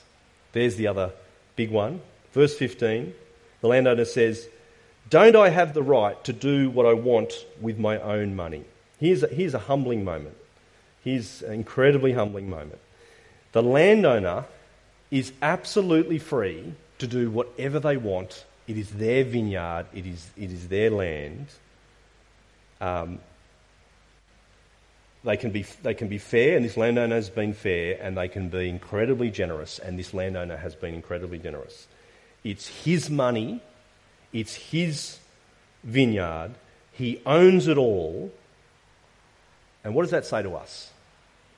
There's 0.54 0.76
the 0.76 0.88
other 0.88 1.12
big 1.56 1.70
one. 1.70 2.02
Verse 2.34 2.58
15 2.58 3.14
the 3.62 3.68
landowner 3.68 4.06
says, 4.06 4.48
Don't 5.12 5.36
I 5.36 5.50
have 5.50 5.76
the 5.76 5.84
right 5.84 6.22
to 6.24 6.34
do 6.34 6.72
what 6.72 6.88
I 6.88 6.94
want 6.94 7.46
with 7.62 7.78
my 7.78 8.00
own 8.00 8.36
money? 8.36 8.66
Here's 9.00 9.22
a, 9.22 9.28
here's 9.28 9.54
a 9.54 9.60
humbling 9.60 10.04
moment. 10.04 10.36
Here's 11.04 11.44
an 11.44 11.54
incredibly 11.54 12.14
humbling 12.14 12.50
moment. 12.50 12.80
The 13.52 13.62
landowner 13.62 14.46
is 15.12 15.32
absolutely 15.44 16.18
free 16.18 16.74
to 17.00 17.08
do 17.08 17.30
whatever 17.30 17.80
they 17.80 17.98
want. 17.98 18.46
It 18.68 18.78
is 18.78 18.90
their 18.92 19.24
vineyard, 19.24 19.88
it 19.94 20.06
is, 20.06 20.30
it 20.38 20.52
is 20.52 20.68
their 20.68 20.90
land. 20.90 21.48
Um, 22.80 23.20
they 25.24 25.38
can, 25.38 25.52
be, 25.52 25.66
they 25.84 25.94
can 25.94 26.10
be 26.10 26.18
fair, 26.18 26.58
and 26.58 26.66
this 26.66 26.76
landowner 26.76 27.16
has 27.16 27.30
been 27.30 27.54
fair, 27.54 27.98
and 28.02 28.18
they 28.18 28.28
can 28.28 28.50
be 28.50 28.68
incredibly 28.68 29.32
generous, 29.32 29.80
and 29.80 29.98
this 29.98 30.14
landowner 30.14 30.58
has 30.58 30.76
been 30.76 30.94
incredibly 30.94 31.40
generous. 31.40 31.88
It's 32.44 32.68
his 32.68 33.10
money, 33.10 33.62
it's 34.34 34.56
his 34.56 35.20
vineyard, 35.84 36.52
he 36.92 37.22
owns 37.26 37.68
it 37.68 37.78
all. 37.78 38.32
And 39.84 39.96
what 39.96 40.04
does 40.04 40.12
that 40.12 40.26
say 40.26 40.44
to 40.44 40.56
us? 40.56 40.92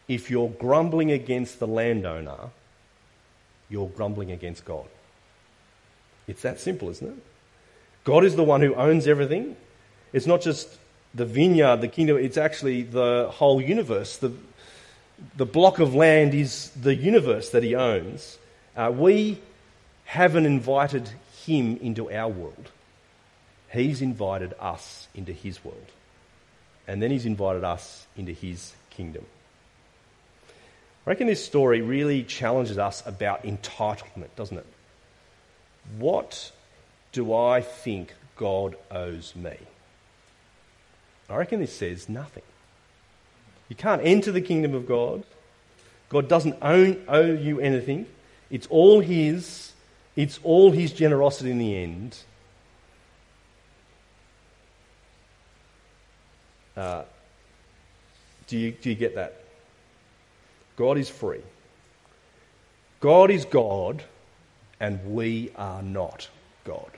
If 0.07 0.29
you're 0.29 0.49
grumbling 0.49 1.11
against 1.11 1.59
the 1.59 1.67
landowner, 1.67 2.49
you're 3.69 3.89
grumbling 3.89 4.31
against 4.31 4.63
God. 4.63 4.85
It's 6.27 6.41
that 6.41 6.59
simple, 6.59 6.89
isn't 6.89 7.07
it? 7.07 7.17
God 8.03 8.23
is 8.23 8.35
the 8.35 8.43
one 8.43 8.61
who 8.61 8.75
owns 8.75 9.07
everything. 9.07 9.55
It's 10.13 10.27
not 10.27 10.41
just 10.41 10.69
the 11.13 11.25
vineyard, 11.25 11.77
the 11.81 11.87
kingdom, 11.87 12.17
it's 12.17 12.37
actually 12.37 12.83
the 12.83 13.29
whole 13.31 13.61
universe. 13.61 14.17
The, 14.17 14.33
the 15.35 15.45
block 15.45 15.79
of 15.79 15.95
land 15.95 16.33
is 16.33 16.69
the 16.71 16.95
universe 16.95 17.49
that 17.51 17.63
he 17.63 17.75
owns. 17.75 18.37
Uh, 18.75 18.91
we 18.93 19.39
haven't 20.03 20.45
invited 20.45 21.09
him 21.45 21.77
into 21.77 22.11
our 22.11 22.29
world. 22.29 22.69
He's 23.71 24.01
invited 24.01 24.53
us 24.59 25.07
into 25.15 25.31
his 25.31 25.63
world. 25.63 25.91
And 26.87 27.01
then 27.01 27.11
he's 27.11 27.25
invited 27.25 27.63
us 27.63 28.05
into 28.15 28.31
his 28.31 28.73
kingdom. 28.91 29.25
I 31.05 31.11
reckon 31.11 31.27
this 31.27 31.43
story 31.43 31.81
really 31.81 32.23
challenges 32.23 32.77
us 32.77 33.03
about 33.05 33.43
entitlement, 33.43 34.29
doesn't 34.35 34.57
it? 34.57 34.65
What 35.97 36.51
do 37.11 37.33
I 37.33 37.61
think 37.61 38.13
God 38.35 38.75
owes 38.91 39.35
me? 39.35 39.57
I 41.29 41.35
reckon 41.37 41.59
this 41.59 41.75
says 41.75 42.09
nothing. 42.09 42.43
You 43.69 43.75
can't 43.75 44.01
enter 44.03 44.31
the 44.31 44.41
kingdom 44.41 44.73
of 44.73 44.87
God. 44.87 45.23
God 46.09 46.27
doesn't 46.27 46.57
own, 46.61 47.03
owe 47.07 47.33
you 47.33 47.59
anything. 47.59 48.05
It's 48.51 48.67
all 48.67 48.99
His. 48.99 49.73
It's 50.15 50.39
all 50.43 50.71
His 50.71 50.91
generosity 50.91 51.51
in 51.51 51.57
the 51.57 51.75
end. 51.75 52.17
Uh, 56.77 57.03
do, 58.47 58.57
you, 58.57 58.71
do 58.71 58.89
you 58.89 58.95
get 58.95 59.15
that? 59.15 59.41
God 60.75 60.97
is 60.97 61.09
free. 61.09 61.41
God 62.99 63.31
is 63.31 63.45
God, 63.45 64.03
and 64.79 65.13
we 65.13 65.51
are 65.55 65.81
not 65.81 66.27
God. 66.63 66.89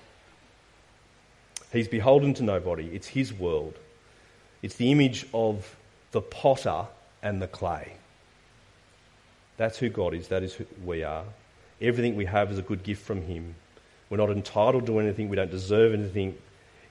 He's 1.71 1.87
beholden 1.87 2.33
to 2.35 2.43
nobody. 2.43 2.87
It's 2.93 3.07
His 3.07 3.33
world. 3.33 3.77
It's 4.61 4.75
the 4.75 4.91
image 4.91 5.27
of 5.33 5.75
the 6.11 6.21
potter 6.21 6.85
and 7.21 7.41
the 7.41 7.47
clay. 7.47 7.93
That's 9.57 9.77
who 9.77 9.89
God 9.89 10.13
is. 10.13 10.27
That 10.29 10.43
is 10.43 10.53
who 10.53 10.65
we 10.85 11.03
are. 11.03 11.25
Everything 11.81 12.15
we 12.15 12.25
have 12.25 12.51
is 12.51 12.57
a 12.57 12.63
good 12.63 12.83
gift 12.83 13.03
from 13.03 13.21
Him. 13.21 13.55
We're 14.09 14.17
not 14.17 14.29
entitled 14.29 14.85
to 14.85 14.99
anything. 14.99 15.29
We 15.29 15.35
don't 15.35 15.51
deserve 15.51 15.93
anything. 15.93 16.37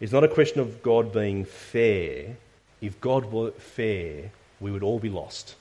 It's 0.01 0.12
not 0.12 0.25
a 0.25 0.29
question 0.29 0.61
of 0.61 0.83
God 0.83 1.12
being 1.12 1.44
fair. 1.44 2.37
If 2.81 3.01
God 3.01 3.33
were 3.33 3.53
fair, 3.53 4.31
we 4.61 4.70
would 4.70 4.83
all 4.83 4.99
be 4.99 5.09
lost. 5.09 5.55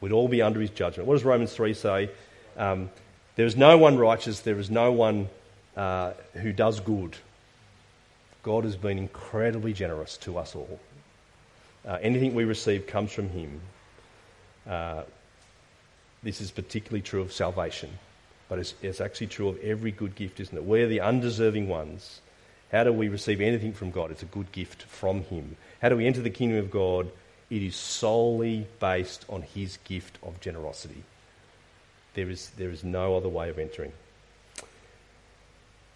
We'd 0.00 0.12
all 0.12 0.28
be 0.28 0.40
under 0.40 0.60
His 0.60 0.70
judgment. 0.70 1.08
What 1.08 1.14
does 1.14 1.24
Romans 1.24 1.52
3 1.52 1.74
say? 1.74 2.10
Um, 2.56 2.90
there 3.36 3.46
is 3.46 3.56
no 3.56 3.78
one 3.78 3.98
righteous. 3.98 4.40
There 4.40 4.58
is 4.58 4.70
no 4.70 4.92
one 4.92 5.28
uh, 5.76 6.12
who 6.34 6.52
does 6.52 6.80
good. 6.80 7.16
God 8.42 8.64
has 8.64 8.76
been 8.76 8.98
incredibly 8.98 9.72
generous 9.72 10.16
to 10.18 10.38
us 10.38 10.54
all. 10.54 10.80
Uh, 11.86 11.98
anything 12.00 12.34
we 12.34 12.44
receive 12.44 12.86
comes 12.86 13.12
from 13.12 13.28
Him. 13.28 13.60
Uh, 14.66 15.02
this 16.22 16.40
is 16.40 16.50
particularly 16.50 17.02
true 17.02 17.20
of 17.20 17.32
salvation. 17.32 17.90
But 18.48 18.58
it's, 18.58 18.74
it's 18.82 19.00
actually 19.00 19.28
true 19.28 19.48
of 19.48 19.58
every 19.60 19.92
good 19.92 20.14
gift, 20.14 20.38
isn't 20.40 20.56
it? 20.56 20.64
We're 20.64 20.86
the 20.86 21.00
undeserving 21.00 21.68
ones. 21.68 22.20
How 22.70 22.84
do 22.84 22.92
we 22.92 23.08
receive 23.08 23.40
anything 23.40 23.72
from 23.72 23.90
God? 23.90 24.10
It's 24.10 24.22
a 24.22 24.26
good 24.26 24.52
gift 24.52 24.82
from 24.82 25.24
Him. 25.24 25.56
How 25.80 25.88
do 25.88 25.96
we 25.96 26.06
enter 26.06 26.20
the 26.20 26.30
kingdom 26.30 26.58
of 26.58 26.70
God? 26.70 27.10
It 27.50 27.62
is 27.62 27.76
solely 27.76 28.66
based 28.80 29.24
on 29.28 29.42
His 29.42 29.78
gift 29.84 30.18
of 30.22 30.40
generosity. 30.40 31.02
There 32.14 32.28
is, 32.28 32.50
there 32.56 32.70
is 32.70 32.84
no 32.84 33.16
other 33.16 33.28
way 33.28 33.48
of 33.48 33.58
entering. 33.58 33.92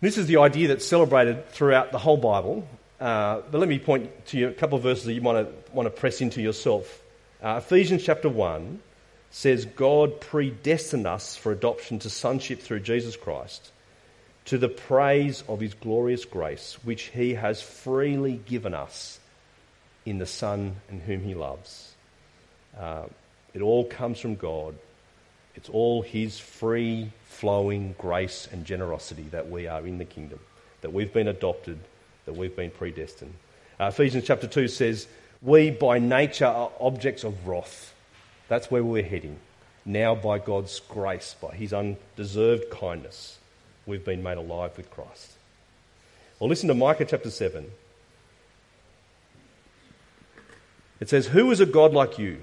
This 0.00 0.18
is 0.18 0.26
the 0.26 0.38
idea 0.38 0.68
that's 0.68 0.86
celebrated 0.86 1.48
throughout 1.50 1.92
the 1.92 1.98
whole 1.98 2.16
Bible. 2.16 2.66
Uh, 3.00 3.42
but 3.50 3.58
let 3.58 3.68
me 3.68 3.78
point 3.78 4.26
to 4.26 4.38
you 4.38 4.48
a 4.48 4.52
couple 4.52 4.76
of 4.76 4.82
verses 4.82 5.04
that 5.04 5.12
you 5.12 5.20
to, 5.20 5.48
want 5.72 5.86
to 5.86 5.90
press 5.90 6.20
into 6.20 6.40
yourself. 6.40 7.02
Uh, 7.42 7.60
Ephesians 7.62 8.02
chapter 8.02 8.28
1 8.28 8.80
says 9.30 9.66
God 9.66 10.20
predestined 10.20 11.06
us 11.06 11.36
for 11.36 11.52
adoption 11.52 11.98
to 12.00 12.10
sonship 12.10 12.60
through 12.60 12.80
Jesus 12.80 13.16
Christ 13.16 13.70
to 14.46 14.58
the 14.58 14.68
praise 14.68 15.42
of 15.48 15.60
his 15.60 15.74
glorious 15.74 16.24
grace, 16.24 16.78
which 16.84 17.04
he 17.04 17.34
has 17.34 17.60
freely 17.60 18.40
given 18.46 18.74
us 18.74 19.18
in 20.06 20.18
the 20.18 20.26
Son 20.26 20.76
in 20.88 21.00
whom 21.00 21.20
he 21.22 21.34
loves. 21.34 21.92
Uh, 22.78 23.04
it 23.52 23.60
all 23.60 23.84
comes 23.84 24.20
from 24.20 24.36
God. 24.36 24.76
It's 25.56 25.68
all 25.68 26.02
his 26.02 26.38
free 26.38 27.10
flowing 27.26 27.94
grace 27.98 28.48
and 28.52 28.64
generosity 28.64 29.24
that 29.32 29.50
we 29.50 29.66
are 29.66 29.84
in 29.86 29.98
the 29.98 30.04
kingdom, 30.04 30.38
that 30.82 30.92
we've 30.92 31.12
been 31.12 31.28
adopted, 31.28 31.78
that 32.24 32.36
we've 32.36 32.54
been 32.54 32.70
predestined. 32.70 33.34
Uh, 33.80 33.86
Ephesians 33.86 34.24
chapter 34.24 34.46
2 34.46 34.68
says, 34.68 35.08
We 35.42 35.70
by 35.70 35.98
nature 35.98 36.46
are 36.46 36.70
objects 36.80 37.24
of 37.24 37.46
wrath 37.46 37.94
that's 38.48 38.70
where 38.70 38.84
we're 38.84 39.02
heading. 39.02 39.38
Now, 39.84 40.14
by 40.14 40.38
God's 40.38 40.80
grace, 40.80 41.34
by 41.40 41.54
His 41.54 41.72
undeserved 41.72 42.70
kindness, 42.70 43.38
we've 43.86 44.04
been 44.04 44.22
made 44.22 44.38
alive 44.38 44.76
with 44.76 44.90
Christ. 44.90 45.32
Well, 46.38 46.48
listen 46.48 46.68
to 46.68 46.74
Micah 46.74 47.04
chapter 47.04 47.30
7. 47.30 47.70
It 51.00 51.08
says, 51.08 51.28
Who 51.28 51.50
is 51.50 51.60
a 51.60 51.66
God 51.66 51.92
like 51.92 52.18
you, 52.18 52.42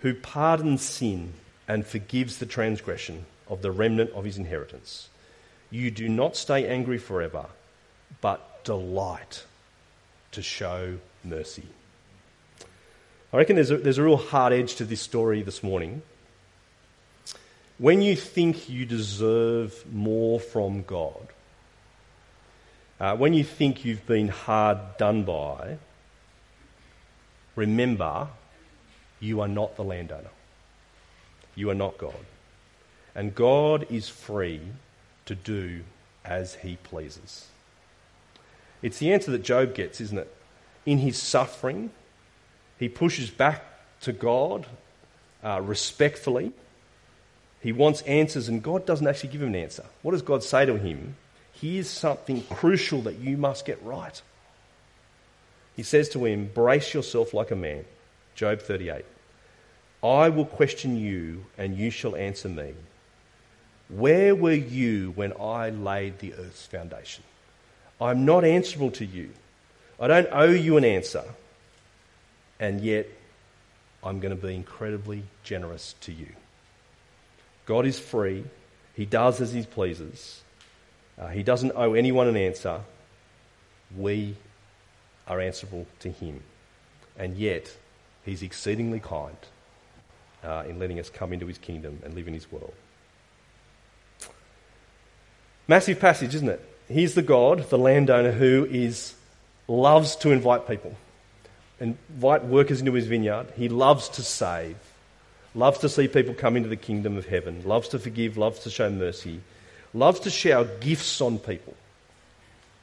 who 0.00 0.14
pardons 0.14 0.82
sin 0.82 1.32
and 1.68 1.86
forgives 1.86 2.38
the 2.38 2.46
transgression 2.46 3.26
of 3.46 3.60
the 3.62 3.70
remnant 3.70 4.10
of 4.12 4.24
his 4.24 4.38
inheritance. 4.38 5.10
You 5.70 5.90
do 5.90 6.08
not 6.08 6.34
stay 6.34 6.66
angry 6.66 6.98
forever, 6.98 7.46
but 8.22 8.64
delight 8.64 9.44
to 10.32 10.42
show 10.42 10.98
mercy. 11.22 11.66
I 13.32 13.36
reckon 13.36 13.56
there's 13.56 13.70
a, 13.70 13.76
there's 13.76 13.98
a 13.98 14.02
real 14.02 14.16
hard 14.16 14.54
edge 14.54 14.76
to 14.76 14.86
this 14.86 15.02
story 15.02 15.42
this 15.42 15.62
morning. 15.62 16.00
When 17.76 18.00
you 18.00 18.16
think 18.16 18.70
you 18.70 18.86
deserve 18.86 19.84
more 19.92 20.40
from 20.40 20.82
God, 20.82 21.28
uh, 22.98 23.16
when 23.16 23.34
you 23.34 23.44
think 23.44 23.84
you've 23.84 24.06
been 24.06 24.28
hard 24.28 24.78
done 24.96 25.24
by, 25.24 25.76
remember 27.54 28.28
you 29.20 29.40
are 29.42 29.48
not 29.48 29.76
the 29.76 29.84
landowner. 29.84 30.30
You 31.58 31.70
are 31.70 31.74
not 31.74 31.98
God. 31.98 32.14
And 33.16 33.34
God 33.34 33.84
is 33.90 34.08
free 34.08 34.60
to 35.26 35.34
do 35.34 35.80
as 36.24 36.54
he 36.54 36.76
pleases. 36.76 37.48
It's 38.80 39.00
the 39.00 39.12
answer 39.12 39.32
that 39.32 39.42
Job 39.42 39.74
gets, 39.74 40.00
isn't 40.00 40.18
it? 40.18 40.32
In 40.86 40.98
his 40.98 41.20
suffering, 41.20 41.90
he 42.78 42.88
pushes 42.88 43.28
back 43.28 43.64
to 44.02 44.12
God 44.12 44.66
uh, 45.42 45.60
respectfully. 45.60 46.52
He 47.60 47.72
wants 47.72 48.02
answers, 48.02 48.48
and 48.48 48.62
God 48.62 48.86
doesn't 48.86 49.08
actually 49.08 49.30
give 49.30 49.42
him 49.42 49.48
an 49.48 49.56
answer. 49.56 49.84
What 50.02 50.12
does 50.12 50.22
God 50.22 50.44
say 50.44 50.64
to 50.64 50.76
him? 50.76 51.16
Here's 51.54 51.88
something 51.88 52.42
crucial 52.42 53.02
that 53.02 53.18
you 53.18 53.36
must 53.36 53.64
get 53.64 53.82
right. 53.82 54.22
He 55.74 55.82
says 55.82 56.08
to 56.10 56.24
him, 56.24 56.52
Brace 56.54 56.94
yourself 56.94 57.34
like 57.34 57.50
a 57.50 57.56
man. 57.56 57.84
Job 58.36 58.60
38. 58.60 59.04
I 60.02 60.28
will 60.28 60.46
question 60.46 60.96
you, 60.96 61.46
and 61.56 61.76
you 61.76 61.90
shall 61.90 62.14
answer 62.14 62.48
me. 62.48 62.74
Where 63.88 64.34
were 64.34 64.52
you 64.52 65.12
when 65.12 65.32
I 65.40 65.70
laid 65.70 66.18
the 66.18 66.34
earth's 66.34 66.66
foundation? 66.66 67.24
I'm 68.00 68.24
not 68.24 68.44
answerable 68.44 68.92
to 68.92 69.04
you. 69.04 69.30
I 69.98 70.06
don't 70.06 70.28
owe 70.30 70.50
you 70.50 70.76
an 70.76 70.84
answer. 70.84 71.24
And 72.60 72.80
yet, 72.80 73.08
I'm 74.04 74.20
going 74.20 74.36
to 74.36 74.46
be 74.46 74.54
incredibly 74.54 75.24
generous 75.42 75.94
to 76.02 76.12
you. 76.12 76.28
God 77.66 77.86
is 77.86 77.98
free. 77.98 78.44
He 78.94 79.04
does 79.04 79.40
as 79.40 79.52
he 79.52 79.62
pleases. 79.62 80.42
Uh, 81.18 81.28
he 81.28 81.42
doesn't 81.42 81.72
owe 81.74 81.94
anyone 81.94 82.28
an 82.28 82.36
answer. 82.36 82.80
We 83.96 84.36
are 85.26 85.40
answerable 85.40 85.86
to 86.00 86.10
him. 86.10 86.42
And 87.18 87.36
yet, 87.36 87.76
he's 88.24 88.42
exceedingly 88.42 89.00
kind 89.00 89.36
uh, 90.44 90.64
in 90.68 90.78
letting 90.78 90.98
us 90.98 91.10
come 91.10 91.32
into 91.32 91.46
his 91.46 91.58
kingdom 91.58 92.00
and 92.04 92.14
live 92.14 92.28
in 92.28 92.34
his 92.34 92.50
world. 92.50 92.74
Massive 95.66 96.00
passage, 96.00 96.34
isn't 96.34 96.48
it? 96.48 96.64
He's 96.88 97.14
the 97.14 97.22
God, 97.22 97.68
the 97.68 97.78
landowner, 97.78 98.32
who 98.32 98.66
is 98.70 99.14
loves 99.66 100.16
to 100.16 100.30
invite 100.30 100.66
people, 100.66 100.96
invite 101.78 102.44
workers 102.44 102.80
into 102.80 102.94
his 102.94 103.06
vineyard. 103.06 103.52
He 103.54 103.68
loves 103.68 104.08
to 104.10 104.22
save, 104.22 104.76
loves 105.54 105.78
to 105.80 105.88
see 105.90 106.08
people 106.08 106.32
come 106.32 106.56
into 106.56 106.70
the 106.70 106.76
kingdom 106.76 107.18
of 107.18 107.26
heaven, 107.26 107.62
loves 107.64 107.88
to 107.88 107.98
forgive, 107.98 108.38
loves 108.38 108.60
to 108.60 108.70
show 108.70 108.88
mercy, 108.88 109.40
loves 109.92 110.20
to 110.20 110.30
shower 110.30 110.64
gifts 110.64 111.20
on 111.20 111.38
people 111.38 111.74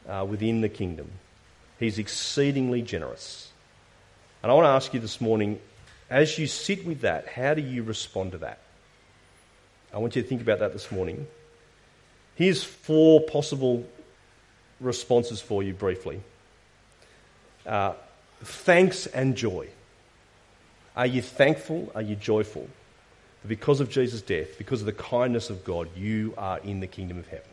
uh, 0.08 0.26
within 0.30 0.62
the 0.62 0.70
kingdom. 0.70 1.10
He's 1.80 1.97
exceedingly 1.97 2.84
generous. 2.84 3.51
And 4.43 4.51
I 4.51 4.56
want 4.56 4.66
to 4.66 4.70
ask 4.70 4.93
you 4.93 4.99
this 4.99 5.20
morning 5.20 5.60
as 6.10 6.38
you 6.38 6.47
sit 6.47 6.86
with 6.86 7.01
that, 7.01 7.28
how 7.28 7.53
do 7.53 7.62
you 7.62 7.84
respond 7.84 8.34
to 8.34 8.38
that? 8.39 8.60
I 9.93 9.97
want 9.97 10.16
you 10.16 10.22
to 10.22 10.28
think 10.28 10.41
about 10.41 10.60
that 10.60 10.74
this 10.74 10.91
morning. 10.91 11.28
Here's 12.36 12.64
four 12.64 13.22
possible 13.22 13.88
responses 14.80 15.41
for 15.41 15.64
you 15.64 15.74
briefly 15.74 16.22
uh, 17.66 17.93
thanks 18.43 19.08
and 19.08 19.36
joy. 19.36 19.68
Are 20.95 21.08
you 21.08 21.22
thankful? 21.22 21.91
Are 21.95 22.01
you 22.01 22.16
joyful? 22.16 22.70
That 23.41 23.47
because 23.47 23.80
of 23.80 23.89
Jesus' 23.89 24.22
death, 24.22 24.58
because 24.58 24.82
of 24.82 24.86
the 24.86 24.93
kindness 24.93 25.49
of 25.49 25.64
God, 25.66 25.89
you 25.95 26.34
are 26.38 26.60
in 26.60 26.80
the 26.80 26.88
kingdom 26.88 27.18
of 27.18 27.28
heaven. 27.28 27.47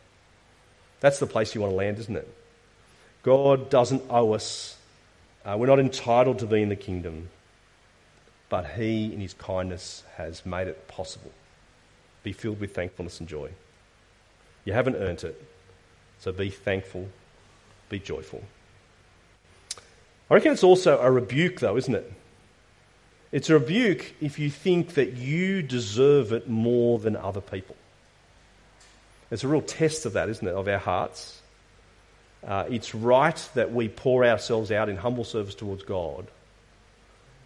That's 1.01 1.19
the 1.19 1.27
place 1.27 1.55
you 1.55 1.61
want 1.61 1.73
to 1.73 1.77
land, 1.77 1.99
isn't 1.99 2.17
it? 2.17 2.29
God 3.23 3.71
doesn't 3.71 4.03
owe 4.11 4.33
us. 4.33 4.77
Uh, 5.45 5.57
we're 5.59 5.67
not 5.67 5.81
entitled 5.81 6.41
to 6.41 6.47
be 6.47 6.63
in 6.63 6.69
the 6.69 6.77
kingdom, 6.77 7.29
but 8.53 8.73
He, 8.73 9.11
in 9.11 9.19
His 9.19 9.33
kindness, 9.33 10.05
has 10.19 10.45
made 10.45 10.69
it 10.69 10.87
possible. 10.87 11.31
Be 12.23 12.35
filled 12.35 12.61
with 12.61 12.75
thankfulness 12.75 13.19
and 13.19 13.27
joy. 13.27 13.51
You 14.67 14.75
haven't 14.75 14.97
earned 14.97 15.25
it. 15.25 15.43
So 16.19 16.33
be 16.33 16.51
thankful, 16.51 17.09
be 17.89 17.99
joyful. 17.99 18.43
I 20.31 20.35
reckon 20.35 20.53
it's 20.53 20.63
also 20.63 21.01
a 21.01 21.11
rebuke, 21.11 21.61
though, 21.61 21.79
isn't 21.79 21.95
it? 21.95 22.13
It's 23.33 23.49
a 23.49 23.55
rebuke 23.55 24.13
if 24.21 24.39
you 24.39 24.51
think 24.51 24.97
that 24.97 25.15
you 25.15 25.63
deserve 25.63 26.31
it 26.33 26.47
more 26.47 26.99
than 26.99 27.17
other 27.17 27.41
people. 27.41 27.77
It's 29.31 29.45
a 29.45 29.49
real 29.49 29.63
test 29.63 30.05
of 30.05 30.13
that, 30.13 30.29
isn't 30.29 30.47
it, 30.47 30.55
of 30.55 30.69
our 30.69 30.77
hearts. 30.77 31.41
Uh, 32.47 32.67
it's 32.69 32.95
right 32.95 33.49
that 33.55 33.73
we 33.73 33.89
pour 33.89 34.27
ourselves 34.27 34.71
out 34.71 34.91
in 34.91 34.99
humble 34.99 35.25
service 35.25 35.55
towards 35.55 35.85
God, 35.85 36.27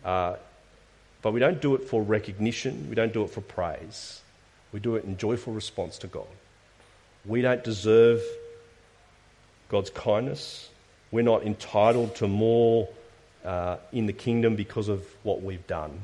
uh, 0.05 0.35
but 1.27 1.33
we 1.33 1.41
don't 1.41 1.61
do 1.61 1.75
it 1.75 1.83
for 1.83 2.05
recognition, 2.05 2.87
we 2.89 2.95
don't 2.95 3.13
do 3.13 3.25
it 3.25 3.31
for 3.31 3.41
praise. 3.41 4.21
We 4.71 4.79
do 4.79 4.95
it 4.95 5.03
in 5.03 5.17
joyful 5.17 5.53
response 5.53 5.99
to 5.99 6.07
God. 6.07 6.29
We 7.25 7.43
don't 7.43 7.65
deserve 7.65 8.23
God's 9.69 9.91
kindness. 9.91 10.71
We're 11.11 11.25
not 11.25 11.43
entitled 11.43 12.15
to 12.15 12.29
more 12.29 12.89
uh, 13.45 13.79
in 13.91 14.07
the 14.07 14.13
kingdom 14.13 14.55
because 14.55 14.89
of 14.89 15.05
what 15.25 15.43
we've 15.43 15.67
done. 15.67 16.01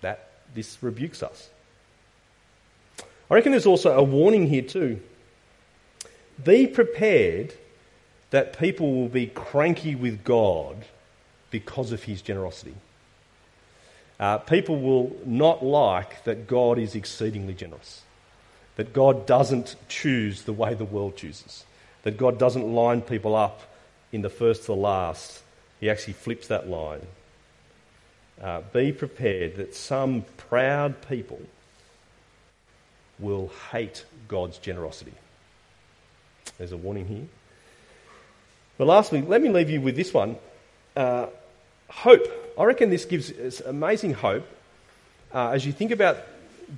That 0.00 0.30
this 0.52 0.82
rebukes 0.82 1.22
us. 1.22 1.48
I 3.30 3.34
reckon 3.34 3.52
there's 3.52 3.66
also 3.66 3.96
a 3.96 4.02
warning 4.02 4.48
here 4.48 4.62
too. 4.62 5.00
Be 6.44 6.66
prepared 6.66 7.54
that 8.30 8.58
people 8.58 8.92
will 8.92 9.08
be 9.08 9.28
cranky 9.28 9.94
with 9.94 10.24
God 10.24 10.86
because 11.52 11.92
of 11.92 12.02
his 12.02 12.20
generosity. 12.20 12.74
Uh, 14.18 14.38
people 14.38 14.80
will 14.80 15.14
not 15.24 15.64
like 15.64 16.24
that 16.24 16.46
God 16.46 16.78
is 16.78 16.94
exceedingly 16.94 17.54
generous 17.54 18.02
that 18.76 18.92
God 18.92 19.26
doesn't 19.26 19.74
choose 19.88 20.42
the 20.42 20.52
way 20.52 20.74
the 20.74 20.84
world 20.84 21.16
chooses, 21.16 21.64
that 22.02 22.16
God 22.16 22.38
doesn't 22.38 22.74
line 22.74 23.00
people 23.00 23.34
up 23.34 23.62
in 24.12 24.22
the 24.22 24.30
first 24.30 24.62
to 24.62 24.66
the 24.68 24.76
last. 24.76 25.42
He 25.80 25.90
actually 25.90 26.12
flips 26.12 26.46
that 26.48 26.68
line. 26.68 27.06
Uh, 28.40 28.60
be 28.72 28.92
prepared 28.92 29.56
that 29.56 29.74
some 29.74 30.24
proud 30.36 31.08
people 31.08 31.40
will 33.18 33.50
hate 33.72 34.04
God's 34.28 34.58
generosity. 34.58 35.14
There's 36.58 36.72
a 36.72 36.76
warning 36.76 37.06
here. 37.06 37.26
But 38.76 38.88
lastly, 38.88 39.22
let 39.22 39.40
me 39.40 39.48
leave 39.48 39.70
you 39.70 39.80
with 39.80 39.96
this 39.96 40.12
one 40.12 40.36
uh, 40.94 41.26
hope. 41.88 42.26
I 42.58 42.64
reckon 42.64 42.90
this 42.90 43.04
gives 43.04 43.30
us 43.32 43.60
amazing 43.60 44.14
hope 44.14 44.46
uh, 45.32 45.50
as 45.50 45.66
you 45.66 45.72
think 45.72 45.90
about 45.90 46.18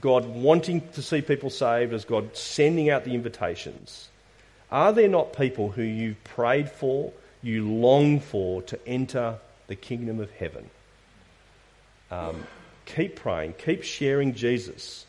God 0.00 0.26
wanting 0.26 0.86
to 0.92 1.02
see 1.02 1.22
people 1.22 1.50
saved, 1.50 1.92
as 1.92 2.04
God 2.04 2.36
sending 2.36 2.90
out 2.90 3.04
the 3.04 3.14
invitations, 3.14 4.08
are 4.70 4.92
there 4.92 5.08
not 5.08 5.32
people 5.32 5.70
who 5.70 5.82
you've 5.82 6.22
prayed 6.24 6.70
for, 6.70 7.12
you 7.42 7.70
long 7.70 8.20
for 8.20 8.62
to 8.62 8.78
enter 8.86 9.36
the 9.66 9.76
kingdom 9.76 10.20
of 10.20 10.30
heaven? 10.32 10.68
Um, 12.10 12.44
keep 12.84 13.16
praying, 13.16 13.54
keep 13.58 13.82
sharing 13.82 14.34
Jesus. 14.34 15.06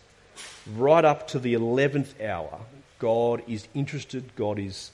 Right 0.75 1.03
up 1.03 1.29
to 1.29 1.39
the 1.39 1.55
11th 1.55 2.23
hour, 2.23 2.59
God 2.99 3.41
is 3.47 3.67
interested, 3.73 4.35
God 4.35 4.59
is 4.59 4.91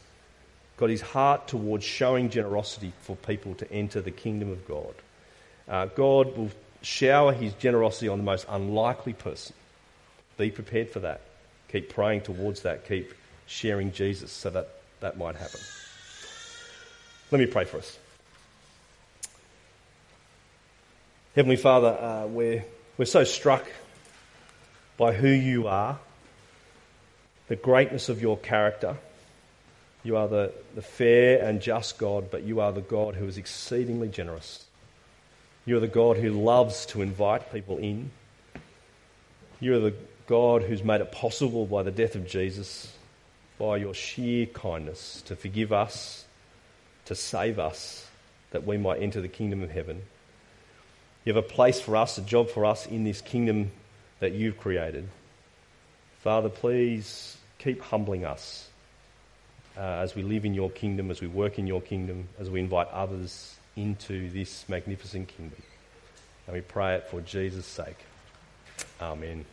got 0.78 0.90
his 0.90 1.02
heart 1.02 1.48
towards 1.48 1.86
showing 1.86 2.30
generosity 2.30 2.92
for 3.02 3.16
people 3.16 3.56
to 3.56 3.72
enter 3.72 4.02
the 4.02 4.12
kingdom 4.12 4.52
of 4.52 4.68
God. 4.68 4.94
Uh, 5.68 5.86
God 5.88 6.38
will 6.38 6.52
shower 6.82 7.34
his 7.34 7.54
generosity 7.54 8.08
on 8.08 8.20
the 8.20 8.24
most 8.24 8.46
unlikely 8.50 9.14
person. 9.14 9.56
Be 10.38 10.52
prepared 10.52 10.90
for 10.90 11.00
that. 11.00 11.22
Keep 11.72 11.90
praying 11.90 12.22
towards 12.22 12.62
that. 12.62 12.88
Keep 12.88 13.14
sharing 13.48 13.92
Jesus 13.92 14.32
so 14.32 14.50
that 14.50 14.70
that 15.00 15.18
might 15.18 15.36
happen. 15.36 15.60
Let 17.32 17.40
me 17.40 17.48
pray 17.48 17.66
for 17.66 17.78
us. 17.78 17.98
Heavenly 21.36 21.58
Father, 21.58 21.98
uh, 22.00 22.28
we're, 22.28 22.64
we're 22.98 23.06
so 23.06 23.24
struck 23.24 23.66
by 24.98 25.14
who 25.14 25.28
you 25.28 25.68
are, 25.68 26.00
the 27.48 27.56
greatness 27.56 28.08
of 28.08 28.22
your 28.22 28.38
character. 28.38 28.96
You 30.06 30.18
are 30.18 30.28
the, 30.28 30.54
the 30.76 30.84
fair 30.84 31.44
and 31.44 31.60
just 31.60 31.98
God, 31.98 32.30
but 32.30 32.44
you 32.44 32.62
are 32.62 32.72
the 32.72 32.80
God 32.80 33.16
who 33.16 33.26
is 33.26 33.40
exceedingly 33.40 34.08
generous. 34.08 34.64
You 35.66 35.78
are 35.78 35.80
the 35.80 35.88
God 35.88 36.18
who 36.18 36.30
loves 36.30 36.86
to 36.88 37.02
invite 37.02 37.52
people 37.52 37.80
in. 37.80 38.12
You're 39.60 39.80
the 39.80 39.96
God 40.28 40.62
who's 40.62 40.84
made 40.84 41.02
it 41.02 41.12
possible 41.12 41.66
by 41.66 41.82
the 41.82 41.90
death 41.90 42.14
of 42.14 42.28
Jesus, 42.28 42.94
by 43.58 43.78
your 43.78 43.96
sheer 43.96 44.46
kindness 44.46 45.24
to 45.26 45.36
forgive 45.36 45.74
us, 45.74 46.26
to 47.06 47.16
save 47.16 47.58
us, 47.58 48.08
that 48.52 48.64
we 48.64 48.78
might 48.78 49.02
enter 49.02 49.22
the 49.22 49.28
kingdom 49.28 49.64
of 49.64 49.72
heaven. 49.72 50.04
You 51.24 51.34
have 51.34 51.44
a 51.44 51.48
place 51.48 51.82
for 51.82 51.98
us, 51.98 52.20
a 52.20 52.22
job 52.22 52.52
for 52.52 52.64
us 52.64 52.86
in 52.86 53.06
this 53.06 53.22
kingdom 53.22 53.72
that 54.20 54.34
you've 54.34 54.60
created. 54.60 55.10
Father, 56.22 56.50
please 56.50 57.38
keep 57.58 57.82
humbling 57.82 58.24
us 58.24 58.70
uh, 59.78 59.82
as 59.82 60.16
we 60.16 60.24
live 60.24 60.46
in 60.46 60.54
your 60.54 60.70
kingdom, 60.70 61.12
as 61.12 61.22
we 61.22 61.28
work 61.28 61.60
in 61.60 61.68
your 61.68 61.82
kingdom, 61.82 62.28
as 62.40 62.50
we 62.50 62.60
invite 62.60 62.88
others 62.90 63.56
into 63.76 64.30
this 64.32 64.68
magnificent 64.70 65.28
kingdom. 65.28 65.62
And 66.48 66.56
we 66.56 66.62
pray 66.62 66.96
it 66.96 67.08
for 67.10 67.22
Jesus' 67.22 67.66
sake. 67.66 67.98
Amen. 69.02 69.46